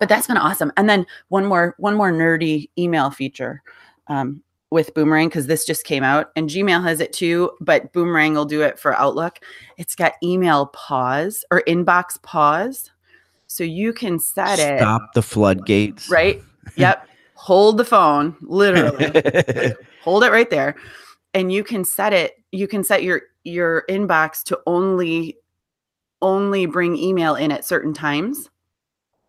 [0.00, 3.62] but that's been awesome and then one more one more nerdy email feature
[4.08, 8.34] um with boomerang because this just came out and gmail has it too but boomerang
[8.34, 9.38] will do it for outlook.
[9.78, 12.90] It's got email pause or inbox pause
[13.46, 16.10] so you can set it Stop the floodgates.
[16.10, 16.42] right?
[16.76, 17.06] Yep.
[17.34, 19.74] Hold the phone literally.
[20.02, 20.74] Hold it right there.
[21.34, 25.36] And you can set it you can set your your inbox to only
[26.20, 28.50] only bring email in at certain times.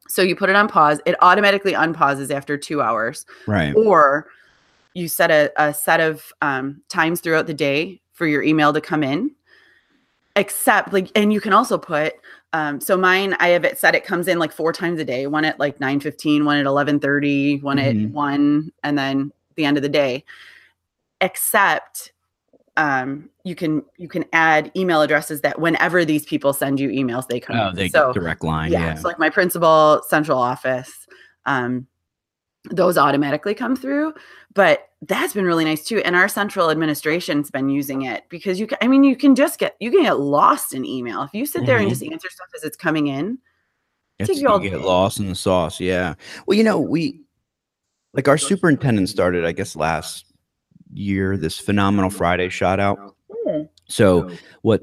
[0.07, 3.27] So you put it on pause it automatically unpauses after two hours.
[3.45, 3.75] Right.
[3.75, 4.27] or
[4.95, 8.81] you set a, a set of um, times throughout the day for your email to
[8.81, 9.29] come in
[10.37, 12.13] except like and you can also put
[12.53, 15.27] um, so mine i have it set it comes in like four times a day
[15.27, 18.05] one at like 9 15 one at 11 30 one Mhm.
[18.05, 20.23] at 1 and then the end of the day
[21.21, 22.11] except
[22.77, 27.27] um, you can you can add email addresses that whenever these people send you emails
[27.27, 28.71] they come Oh, they so direct line.
[28.71, 28.95] yeah, Yeah.
[28.95, 31.07] so like my principal central office
[31.45, 31.85] um
[32.71, 34.13] those automatically come through
[34.55, 38.65] but that's been really nice too and our central administration's been using it because you
[38.65, 41.45] can i mean you can just get you can get lost in email if you
[41.45, 41.89] sit there and Mhm.
[41.91, 43.37] just answer stuff as it's coming in
[44.17, 44.83] It's- take you all you get day.
[44.83, 45.79] lost in the sauce.
[45.79, 46.15] Yeah.
[46.47, 47.21] Well, you know, we
[48.13, 50.25] like our superintendent started, I guess, last
[50.93, 51.35] year.
[51.35, 52.97] This phenomenal Friday shot out.
[53.89, 54.81] So what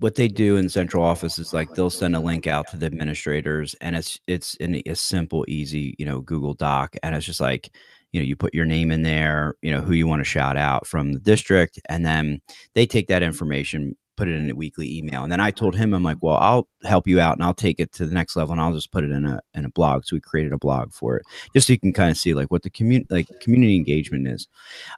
[0.00, 2.86] what they do in central office is like they'll send a link out to the
[2.86, 7.40] administrators, and it's it's in a simple, easy, you know, Google Doc, and it's just
[7.40, 7.70] like
[8.12, 10.56] you know you put your name in there, you know who you want to shout
[10.56, 12.40] out from the district, and then
[12.74, 15.22] they take that information put it in a weekly email.
[15.22, 17.78] And then I told him, I'm like, well, I'll help you out and I'll take
[17.78, 20.04] it to the next level and I'll just put it in a in a blog.
[20.04, 21.22] So we created a blog for it,
[21.54, 24.48] just so you can kind of see like what the community like community engagement is.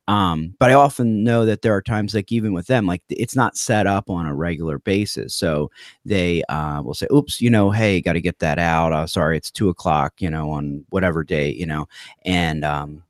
[0.09, 3.37] Um, but I often know that there are times like even with them, like it's
[3.37, 5.35] not set up on a regular basis.
[5.35, 5.71] So
[6.07, 8.95] they uh, will say, oops, you know, hey, got to get that out.
[8.95, 11.87] Uh, sorry, it's two o'clock, you know, on whatever day, you know,
[12.25, 13.03] and um,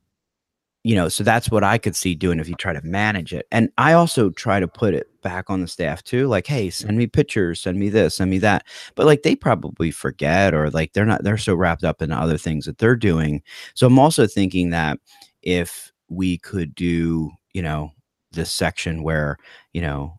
[0.83, 3.45] you know, so that's what I could see doing if you try to manage it.
[3.51, 6.27] And I also try to put it back on the staff too.
[6.27, 8.65] Like, hey, send me pictures, send me this, send me that.
[8.95, 12.37] But like they probably forget or like they're not, they're so wrapped up in other
[12.37, 13.43] things that they're doing.
[13.75, 14.97] So I'm also thinking that
[15.43, 17.91] if we could do, you know,
[18.31, 19.37] this section where,
[19.73, 20.17] you know,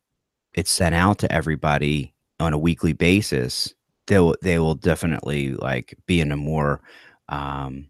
[0.55, 3.75] it's sent out to everybody on a weekly basis,
[4.07, 6.81] they'll they will definitely like be in a more
[7.29, 7.89] um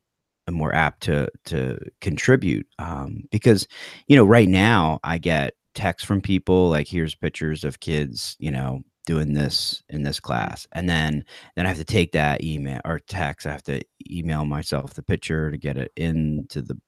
[0.51, 3.67] more apt to to contribute um, because
[4.09, 8.51] you know right now I get texts from people like here's pictures of kids you
[8.51, 10.67] know doing this in this class.
[10.73, 11.25] And then
[11.57, 15.03] then I have to take that email or text I have to email myself the
[15.03, 16.79] picture to get it into the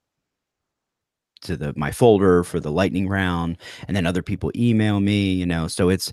[1.42, 5.44] to the my folder for the lightning round and then other people email me you
[5.44, 6.10] know so it's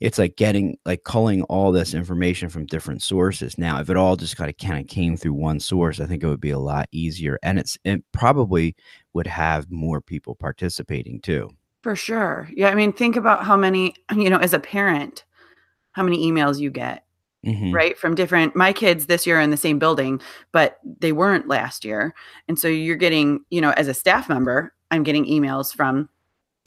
[0.00, 3.58] it's like getting like culling all this information from different sources.
[3.58, 6.22] Now, if it all just kind of kind of came through one source, I think
[6.22, 8.74] it would be a lot easier, and it's it probably
[9.12, 11.50] would have more people participating too.
[11.82, 12.68] For sure, yeah.
[12.68, 15.24] I mean, think about how many you know as a parent,
[15.92, 17.02] how many emails you get.
[17.44, 17.70] Mm-hmm.
[17.70, 21.46] right from different my kids this year are in the same building but they weren't
[21.46, 22.12] last year
[22.48, 26.08] and so you're getting you know as a staff member i'm getting emails from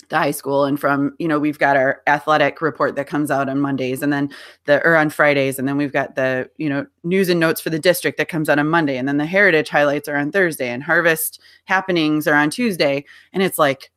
[0.10, 3.48] the high school and from you know we've got our athletic report that comes out
[3.48, 4.30] on mondays and then
[4.66, 5.58] the or on fridays.
[5.60, 8.50] And then we've got the you know news and notes for the district that comes
[8.50, 8.98] out on monday.
[8.98, 13.06] And then the heritage highlights are on thursday and harvest happenings are on tuesday.
[13.34, 13.92] And it's like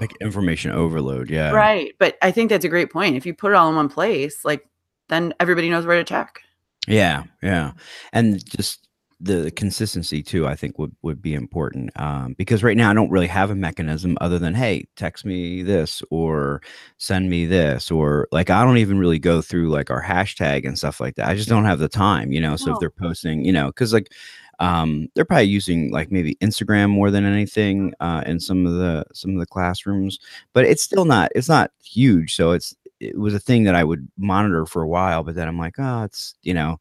[0.00, 1.30] like information overload.
[1.30, 1.52] Yeah.
[1.52, 1.94] Right.
[1.98, 3.16] But i think that's a great point.
[3.16, 4.66] If you put it all in one place like
[5.08, 6.40] then everybody knows where to check.
[6.86, 7.24] Yeah.
[7.42, 7.72] Yeah.
[8.12, 8.87] And just
[9.20, 13.10] the consistency too i think would would be important um, because right now i don't
[13.10, 16.62] really have a mechanism other than hey text me this or
[16.98, 20.78] send me this or like i don't even really go through like our hashtag and
[20.78, 22.74] stuff like that i just don't have the time you know so oh.
[22.74, 24.12] if they're posting you know because like
[24.60, 29.04] um, they're probably using like maybe instagram more than anything uh, in some of the
[29.12, 30.18] some of the classrooms
[30.52, 33.84] but it's still not it's not huge so it's it was a thing that i
[33.84, 36.78] would monitor for a while but then i'm like oh it's you know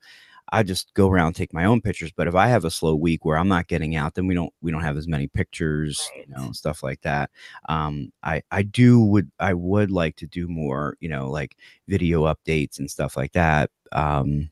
[0.50, 2.12] I just go around take my own pictures.
[2.16, 4.54] But if I have a slow week where I'm not getting out, then we don't
[4.62, 6.28] we don't have as many pictures, right.
[6.28, 7.30] you know, stuff like that.
[7.70, 11.56] Um, I I do would I would like to do more, you know, like
[11.88, 13.70] video updates and stuff like that.
[13.92, 14.50] Um,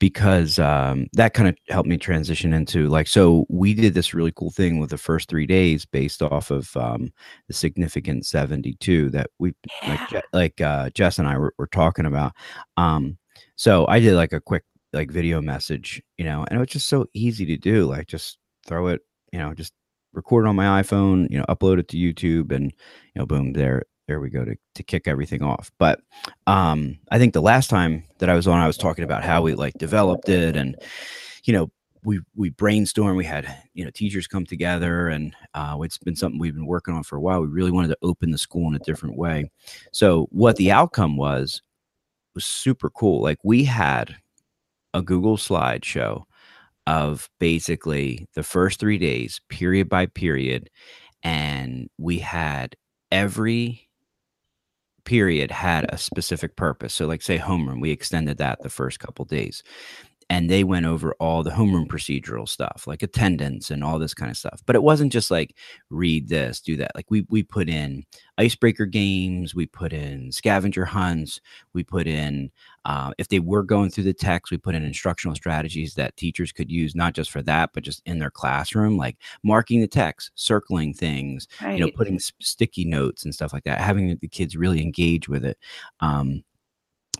[0.00, 4.32] because um, that kind of helped me transition into like so we did this really
[4.32, 7.12] cool thing with the first three days based off of um,
[7.46, 10.06] the significant 72 that we yeah.
[10.12, 12.32] like like uh, jess and i were, were talking about
[12.76, 13.18] um,
[13.60, 16.88] so I did like a quick like video message, you know, and it was just
[16.88, 17.84] so easy to do.
[17.84, 19.02] Like just throw it,
[19.34, 19.74] you know, just
[20.14, 23.52] record it on my iPhone, you know, upload it to YouTube and you know, boom,
[23.52, 25.70] there there we go to to kick everything off.
[25.78, 26.00] But
[26.46, 29.42] um I think the last time that I was on, I was talking about how
[29.42, 30.74] we like developed it and
[31.44, 31.70] you know,
[32.02, 36.40] we we brainstormed we had you know teachers come together and uh, it's been something
[36.40, 38.74] we've been working on for a while we really wanted to open the school in
[38.74, 39.50] a different way
[39.92, 41.60] so what the outcome was
[42.34, 43.22] was super cool.
[43.22, 44.16] Like we had
[44.94, 46.24] a Google slideshow
[46.86, 50.70] of basically the first three days, period by period,
[51.22, 52.74] and we had
[53.12, 53.88] every
[55.04, 56.94] period had a specific purpose.
[56.94, 59.62] So, like say homeroom, we extended that the first couple days
[60.30, 64.30] and they went over all the homeroom procedural stuff like attendance and all this kind
[64.30, 64.62] of stuff.
[64.64, 65.56] But it wasn't just like
[65.90, 66.92] read this do that.
[66.94, 68.04] Like we we put in
[68.38, 71.42] icebreaker games we put in scavenger hunts
[71.74, 72.50] we put in
[72.86, 76.50] uh, if they were going through the text we put in instructional strategies that teachers
[76.50, 80.30] could use not just for that but just in their classroom like marking the text
[80.36, 81.78] circling things right.
[81.78, 85.44] you know putting sticky notes and stuff like that having the kids really engage with
[85.44, 85.58] it.
[86.00, 86.44] Um,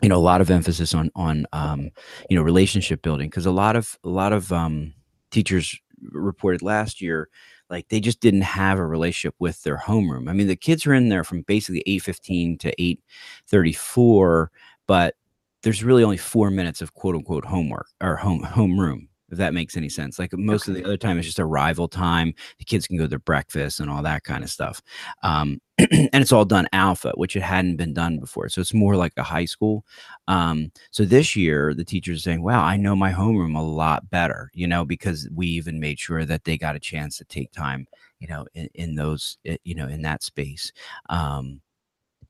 [0.02, 1.90] you know a lot of emphasis on on um,
[2.28, 4.94] you know relationship building because a lot of a lot of um,
[5.30, 5.78] teachers
[6.12, 7.28] reported last year
[7.68, 10.28] like they just didn't have a relationship with their homeroom.
[10.28, 14.50] I mean, the kids are in there from basically 8:15 to 8:34,
[14.86, 15.14] but
[15.62, 19.76] there's really only 4 minutes of quote unquote homework or home homeroom if that makes
[19.76, 20.18] any sense.
[20.18, 20.72] Like most okay.
[20.72, 22.34] of the other time, it's just arrival time.
[22.58, 24.82] The kids can go to their breakfast and all that kind of stuff.
[25.22, 28.48] Um, and it's all done alpha, which it hadn't been done before.
[28.48, 29.84] So it's more like a high school.
[30.28, 34.10] Um, so this year, the teachers are saying, wow, I know my homeroom a lot
[34.10, 37.52] better, you know, because we even made sure that they got a chance to take
[37.52, 37.86] time,
[38.18, 40.72] you know, in, in those, you know, in that space.
[41.08, 41.60] Um,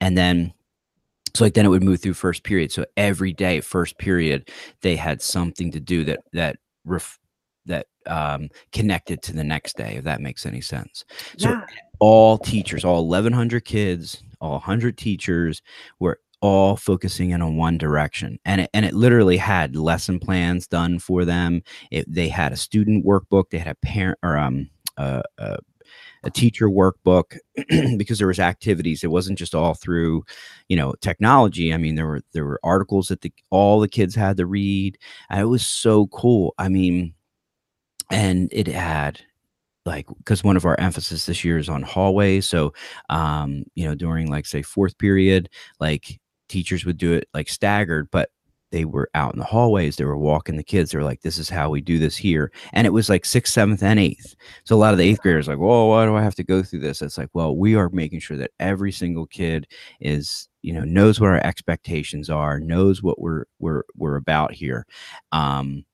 [0.00, 0.52] and then
[1.34, 4.50] so like then it would move through first period so every day first period
[4.80, 7.18] they had something to do that that ref,
[7.66, 11.04] that um, connected to the next day if that makes any sense
[11.36, 11.64] so Yeah.
[11.98, 15.60] all teachers all 1100 kids all 100 teachers
[15.98, 20.66] were all focusing in on one direction and it, and it literally had lesson plans
[20.66, 24.68] done for them it, they had a student workbook they had a parent or um
[24.96, 25.56] uh, uh,
[26.22, 27.38] a teacher workbook
[27.96, 29.04] because there was activities.
[29.04, 30.24] It wasn't just all through
[30.68, 31.72] you know technology.
[31.72, 34.98] I mean there were there were articles that the, all the kids had to read
[35.28, 36.54] and it was so cool.
[36.58, 37.14] I mean
[38.10, 39.20] and it had
[39.86, 42.72] like because one of our emphasis this year is on hallways so
[43.08, 45.48] um you know during like say fourth period
[45.78, 48.30] like teachers would do it like staggered but
[48.70, 51.38] they were out in the hallways they were walking the kids they were like this
[51.38, 54.34] is how we do this here and it was like sixth seventh and eighth.
[54.64, 56.62] So a lot of the eighth graders like whoa why do i have to go
[56.62, 57.02] through this?
[57.02, 59.66] It's like well we are making sure that every single kid
[60.00, 64.86] is you know knows what our expectations are knows what we're we're we're about here.
[65.32, 65.84] Um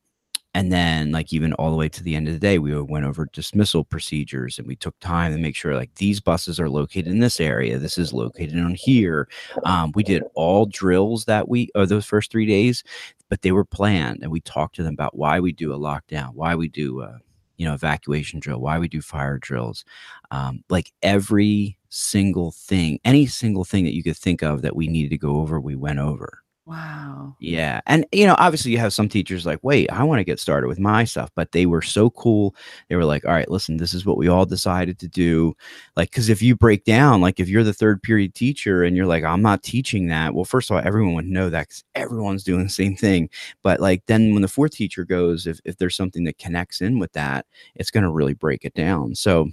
[0.56, 3.04] and then like even all the way to the end of the day we went
[3.04, 7.08] over dismissal procedures and we took time to make sure like these buses are located
[7.08, 9.28] in this area this is located on here.
[9.64, 12.82] Um, we did all drills that week or those first three days
[13.28, 16.32] but they were planned and we talked to them about why we do a lockdown
[16.32, 17.18] why we do a
[17.58, 19.84] you know evacuation drill why we do fire drills.
[20.30, 24.88] Um, like every single thing any single thing that you could think of that we
[24.88, 27.36] needed to go over we went over Wow.
[27.38, 27.80] yeah.
[27.86, 30.66] And, you know, obviously you have some teachers like, wait, I want to get started
[30.66, 31.30] with my stuff.
[31.36, 32.56] But they were so cool.
[32.88, 35.54] They were like, all right, listen, this is what we all decided to do.
[35.94, 39.06] Like, because if you break down, like if you're the third period teacher and you're
[39.06, 42.42] like, I'm not teaching that, well, first of all, everyone would know that because everyone's
[42.42, 43.30] doing the same thing.
[43.62, 46.98] But like then when the fourth teacher goes, if, if there's something that connects in
[46.98, 47.46] with that,
[47.76, 49.14] it's going to really break it down.
[49.14, 49.50] So,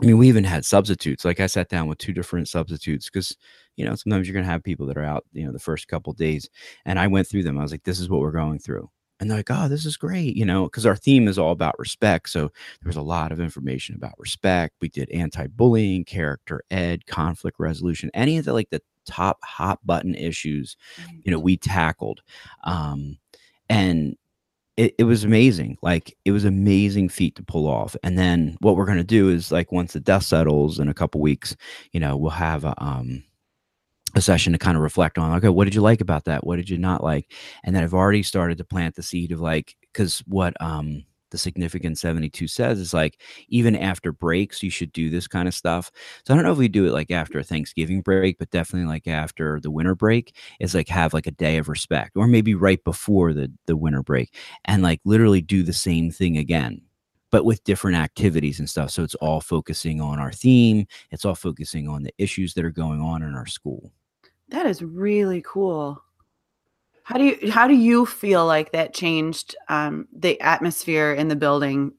[0.00, 1.24] I mean, we even had substitutes.
[1.24, 3.36] Like I sat down with two different substitutes because,
[3.76, 5.86] you know, sometimes you're going to have people that are out, you know, the first
[5.86, 6.48] couple days.
[6.84, 7.58] And I went through them.
[7.58, 8.88] I was like, this is what we're going through.
[9.20, 11.78] And they're like, oh, this is great, you know, because our theme is all about
[11.78, 12.30] respect.
[12.30, 14.74] So there was a lot of information about respect.
[14.80, 19.78] We did anti bullying, character ed, conflict resolution, any of the like the top hot
[19.84, 20.76] button issues,
[21.22, 22.22] you know, we tackled.
[22.64, 23.18] Um,
[23.68, 24.16] and
[24.76, 25.78] it, it was amazing.
[25.82, 27.94] Like it was amazing feat to pull off.
[28.02, 31.20] And then what we're gonna do is like once the dust settles in a couple
[31.20, 31.56] weeks,
[31.92, 33.22] you know, we'll have a um
[34.14, 36.56] a session to kind of reflect on okay what did you like about that what
[36.56, 37.32] did you not like
[37.64, 41.02] and then i've already started to plant the seed of like because what um
[41.32, 45.54] the significant 72 says is like even after breaks you should do this kind of
[45.54, 45.90] stuff.
[46.24, 48.88] So i don't know if we do it like after a thanksgiving break but definitely
[48.88, 52.54] like after the winter break is like have like a day of respect or maybe
[52.54, 54.34] right before the the winter break
[54.66, 56.80] and like literally do the same thing again
[57.32, 58.90] but with different activities and stuff.
[58.90, 62.70] So it's all focusing on our theme it's all focusing on the issues that are
[62.70, 63.90] going on in our school.
[64.48, 66.02] That is really cool.
[67.04, 71.36] How do you how do you feel like that changed um, the atmosphere in the
[71.36, 71.92] building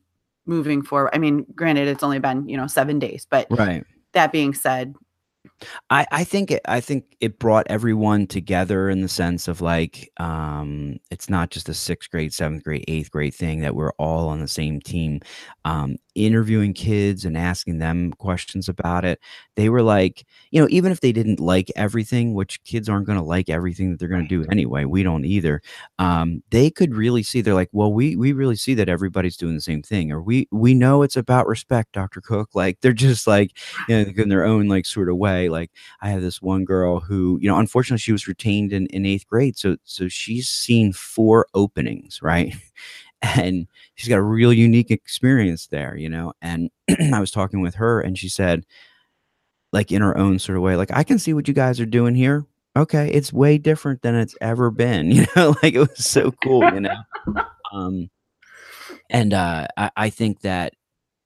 [0.46, 1.12] moving forward?
[1.14, 3.84] I mean, granted, it's only been you know seven days, but right
[4.14, 4.96] that being said,
[5.90, 10.10] I, I think it I think it brought everyone together in the sense of like
[10.18, 14.30] um it's not just a sixth grade, seventh grade, eighth grade thing that we're all
[14.30, 15.20] on the same team.
[15.66, 19.20] Um interviewing kids and asking them questions about it.
[19.56, 23.24] They were like, you know, even if they didn't like everything, which kids aren't gonna
[23.24, 25.62] like everything that they're gonna do anyway, we don't either.
[26.00, 29.56] Um, they could really see they're like, well, we we really see that everybody's doing
[29.56, 32.22] the same thing, or we we know it's about respect, Dr.
[32.22, 32.50] Cook.
[32.54, 33.52] Like they're just like,
[33.88, 35.50] you know, in their own like sort of way.
[35.50, 39.06] Like I have this one girl who, you know, unfortunately she was retained in, in
[39.06, 39.58] eighth grade.
[39.58, 42.54] So so she's seen four openings, right?
[43.24, 46.34] And she's got a real unique experience there, you know.
[46.42, 46.70] And
[47.14, 48.66] I was talking with her and she said,
[49.72, 51.86] like in her own sort of way, like, I can see what you guys are
[51.86, 52.46] doing here.
[52.76, 56.64] Okay, it's way different than it's ever been, you know, like it was so cool,
[56.74, 56.96] you know.
[57.72, 58.12] Um
[59.10, 60.74] and uh I, I think that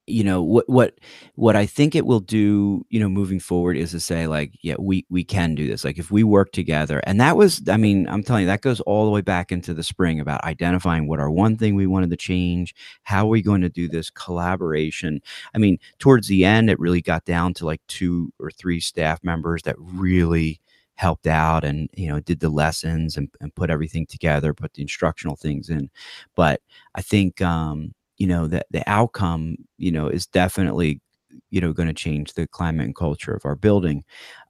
[0.07, 0.99] you know what what
[1.35, 4.75] what I think it will do, you know, moving forward is to say like, yeah,
[4.79, 5.83] we we can do this.
[5.83, 8.79] Like if we work together, and that was, I mean, I'm telling you, that goes
[8.81, 12.09] all the way back into the spring about identifying what our one thing we wanted
[12.11, 15.21] to change, how are we going to do this collaboration.
[15.53, 19.23] I mean, towards the end, it really got down to like two or three staff
[19.23, 20.61] members that really
[20.95, 24.81] helped out and you know did the lessons and, and put everything together put the
[24.81, 25.91] instructional things in
[26.35, 26.59] but
[26.95, 31.01] i think um you know that the outcome you know is definitely
[31.49, 34.03] you know going to change the climate and culture of our building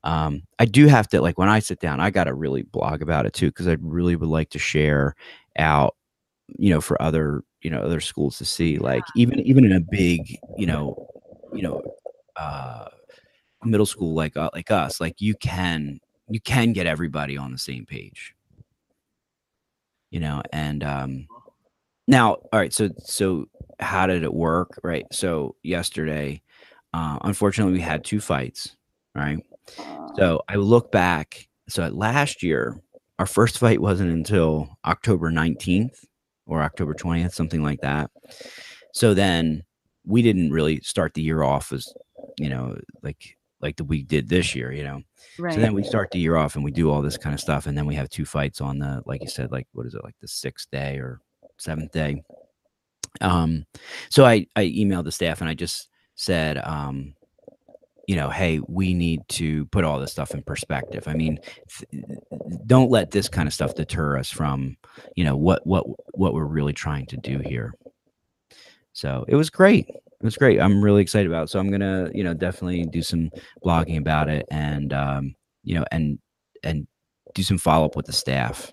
[0.04, 3.02] um i do have to like when i sit down i got to really blog
[3.02, 5.16] about it too because i really would like to share
[5.58, 5.96] out
[6.58, 9.82] you know for other you know other schools to see like even even in a
[9.82, 11.08] big you know
[11.54, 11.82] you know
[12.38, 12.88] uh
[13.64, 16.00] middle school like uh, like us, like you can
[16.30, 18.34] you can get everybody on the same page.
[20.10, 21.28] You know, and um
[22.08, 23.48] now all right, so so
[23.80, 24.80] how did it work?
[24.84, 25.06] Right.
[25.12, 26.42] So yesterday,
[26.94, 28.76] uh, unfortunately we had two fights,
[29.16, 29.40] right?
[30.16, 31.48] So I look back.
[31.70, 32.82] So last year,
[33.20, 36.06] our first fight wasn't until October 19th
[36.46, 38.10] or October 20th, something like that.
[38.94, 39.64] So then
[40.06, 41.94] we didn't really start the year off as,
[42.38, 45.02] you know, like like the we did this year, you know.
[45.40, 45.54] Right.
[45.54, 47.66] So then we start the year off and we do all this kind of stuff,
[47.66, 50.04] and then we have two fights on the, like you said, like what is it,
[50.04, 51.22] like the sixth day or
[51.58, 52.24] seventh day.
[53.22, 53.66] Um,
[54.10, 57.14] so I I emailed the staff and I just said, um,
[58.08, 61.08] you know, hey, we need to put all this stuff in perspective.
[61.08, 62.06] I mean, th-
[62.66, 64.78] don't let this kind of stuff deter us from,
[65.16, 65.86] you know, what what
[66.18, 67.74] what we're really trying to do here.
[68.94, 69.90] So it was great.
[69.90, 70.60] It was great.
[70.60, 71.50] I'm really excited about it.
[71.50, 73.30] So I'm gonna, you know, definitely do some
[73.64, 76.18] blogging about it and um, you know, and
[76.64, 76.88] and
[77.34, 78.72] do some follow up with the staff.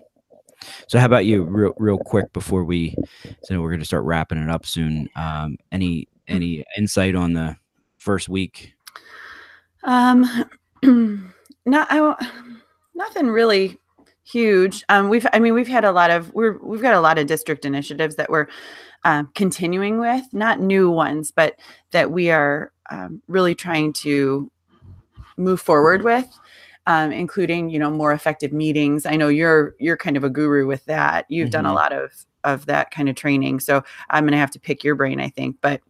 [0.87, 2.95] So how about you, real real quick before we,
[3.43, 5.09] so we're gonna start wrapping it up soon.
[5.15, 7.57] Um, any any insight on the
[7.97, 8.73] first week?
[9.83, 10.25] Um,
[11.65, 12.15] not I,
[12.93, 13.79] nothing really
[14.23, 14.83] huge.
[14.89, 17.27] Um, we've I mean we've had a lot of we're we've got a lot of
[17.27, 18.47] district initiatives that we're
[19.03, 21.59] um, continuing with, not new ones, but
[21.91, 24.51] that we are um, really trying to
[25.37, 26.27] move forward with.
[26.87, 29.05] Um, including you know more effective meetings.
[29.07, 31.25] I know you're you're kind of a guru with that.
[31.29, 31.75] You've done a Mhm.
[31.75, 32.11] lot of
[32.43, 35.29] of that kind of training, so I'm going to have to pick your brain, I
[35.29, 35.57] think.
[35.61, 35.81] But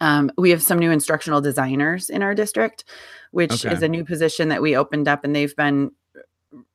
[0.00, 2.84] um, we have some new instructional designers in our district,
[3.32, 3.72] which Okay.
[3.74, 5.90] is a new position that we opened up, and they've been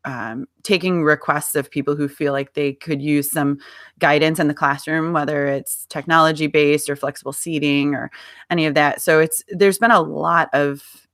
[0.06, 3.60] um, taking requests of people who feel like they could use some
[4.00, 8.10] guidance in the classroom, whether it's technology based or flexible seating or
[8.50, 9.02] any of that.
[9.02, 11.07] So it's there's been a lot of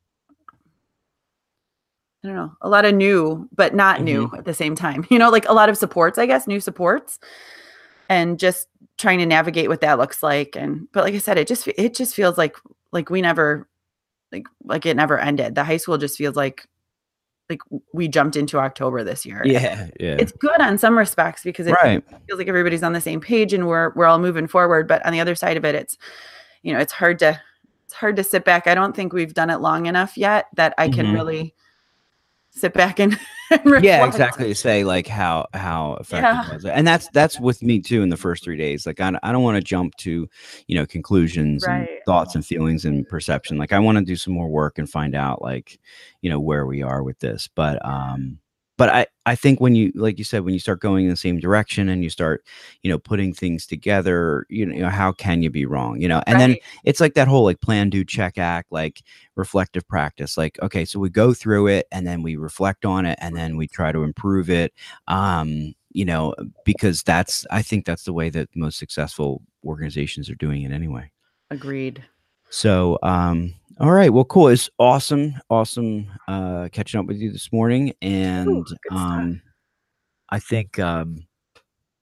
[2.24, 5.06] I don't know, a lot of new, but not new at the same time.
[5.12, 7.20] You know, like a lot of supports, I guess, new supports,
[8.10, 8.68] and just
[8.98, 10.56] trying to navigate what that looks like.
[10.56, 12.56] And but like I said, it just it just feels like
[12.92, 13.68] like we never
[14.32, 15.56] like like it never ended.
[15.56, 16.66] The high school just feels like
[17.50, 17.60] like
[17.94, 19.42] we jumped into October this year.
[19.46, 20.16] Yeah, yeah.
[20.18, 22.04] It's good on some respects because it right.
[22.28, 24.88] feels like everybody's on the same page and we're we're all moving forward.
[24.88, 25.98] But on the other side of it, it's
[26.62, 27.40] you know, it's hard to
[27.86, 28.66] it's hard to sit back.
[28.66, 31.14] I don't think we've done it long enough yet that I can Mhm.
[31.14, 31.54] really
[32.56, 33.18] sit back and,
[33.82, 36.54] yeah exactly say like how how effective Yeah.
[36.54, 39.12] was it and that's that's with me too in the first three days like i,
[39.22, 40.28] I don't want to jump to
[40.68, 44.34] you know conclusions and thoughts and feelings and perception like i want to do some
[44.34, 45.80] more work and find out like
[46.22, 48.40] you know where we are with this but um
[48.84, 51.16] but i i think when you like you said when you start going in the
[51.16, 52.44] same direction and you start
[52.82, 56.22] you know putting things together you know how can you be wrong you know?
[56.28, 59.02] And then it's like that whole like plan do check act like
[59.38, 63.18] reflective practice like okay so we go through it and then we reflect on it
[63.22, 64.74] and then we try to improve it
[65.08, 70.36] um you know because that's i think that's the way that most successful organizations are
[70.36, 71.10] doing it anyway.
[71.50, 72.04] Agreed.
[72.54, 77.52] So um all right well cool it's awesome awesome uh catching up with you this
[77.52, 78.78] morning and stuff.
[78.92, 79.42] um
[80.30, 81.26] i think um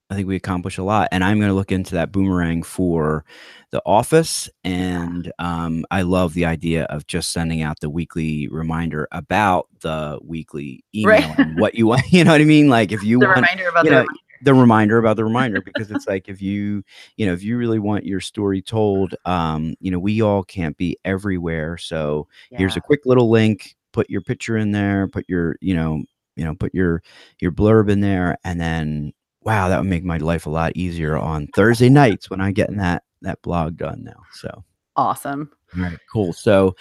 [0.09, 3.23] I think we accomplished a lot, and I'm going to look into that boomerang for
[3.69, 4.49] the office.
[4.65, 10.19] And um, I love the idea of just sending out the weekly reminder about the
[10.21, 11.39] weekly email Right.
[11.39, 12.01] and what you want.
[12.11, 12.67] You know what I mean?
[12.67, 14.09] Like if you The want reminder about you the know.
[14.43, 16.83] The reminder about the reminder, because it's like if you,
[17.17, 20.77] you know, if you really want your story told, um, you know, we all can't
[20.77, 21.77] be everywhere.
[21.77, 23.75] So here's a quick little link.
[23.93, 25.07] Put your picture in there.
[25.07, 26.03] Put your, you know,
[26.35, 27.03] you know, put your
[27.39, 29.13] your blurb in there, and then
[29.43, 32.77] wow, that would make my life a lot easier on Thursday nights when I'm getting
[32.77, 34.23] that that blog done now.
[34.33, 34.63] So.
[34.95, 35.51] Awesome.
[35.75, 36.33] All right, cool.
[36.33, 36.75] So,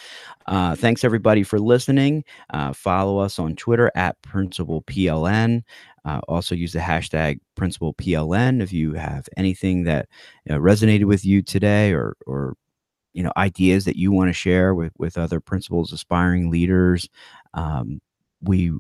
[0.47, 2.25] uh, thanks everybody for listening.
[2.53, 5.63] Uh, follow us on Twitter at Principal PLN.
[6.05, 10.09] Uh, also, use the hashtag Principal PLN if you have anything that
[10.49, 12.57] uh, resonated with you today, or or
[13.13, 17.09] you know ideas that you want to share with with other principals, aspiring leaders.
[17.55, 18.01] Um,
[18.43, 18.73] we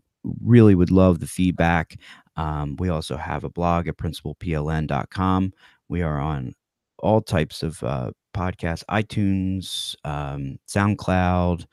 [0.43, 1.97] really would love the feedback.
[2.37, 5.53] Um, we also have a blog at principalpln.com.
[5.89, 6.55] We are on
[6.99, 11.67] all types of uh, podcasts, iTunes, um, SoundCloud,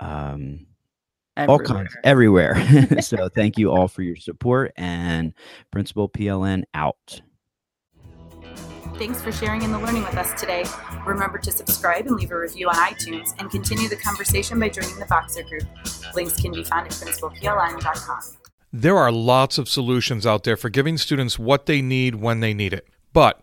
[0.00, 0.66] um,
[1.36, 2.56] all kinds everywhere.
[3.00, 5.32] so thank you all for your support and
[5.70, 7.20] Principal PLN out.
[8.98, 10.64] Thanks for sharing in the learning with us today.
[11.04, 14.98] Remember to subscribe and leave a review on iTunes and continue the conversation by joining
[14.98, 15.64] the Voxer group.
[16.14, 18.20] Links can be found at principalpln.com.
[18.72, 22.54] There are lots of solutions out there for giving students what they need when they
[22.54, 22.88] need it.
[23.12, 23.42] But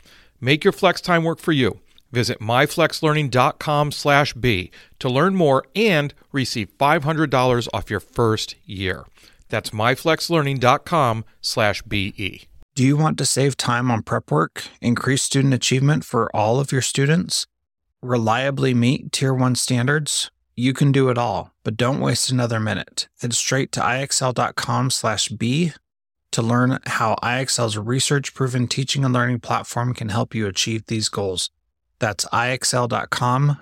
[0.41, 1.79] Make your flex time work for you.
[2.11, 9.05] Visit myflexlearning.com/b to learn more and receive $500 off your first year.
[9.47, 12.47] That's myflexlearning.com/be.
[12.73, 16.71] Do you want to save time on prep work, increase student achievement for all of
[16.71, 17.45] your students,
[18.01, 20.31] reliably meet Tier 1 standards?
[20.55, 23.07] You can do it all, but don't waste another minute.
[23.21, 25.73] Head straight to ixl.com/b
[26.31, 31.49] to learn how IXL's research-proven teaching and learning platform can help you achieve these goals.
[31.99, 33.57] That's ixl.com/be.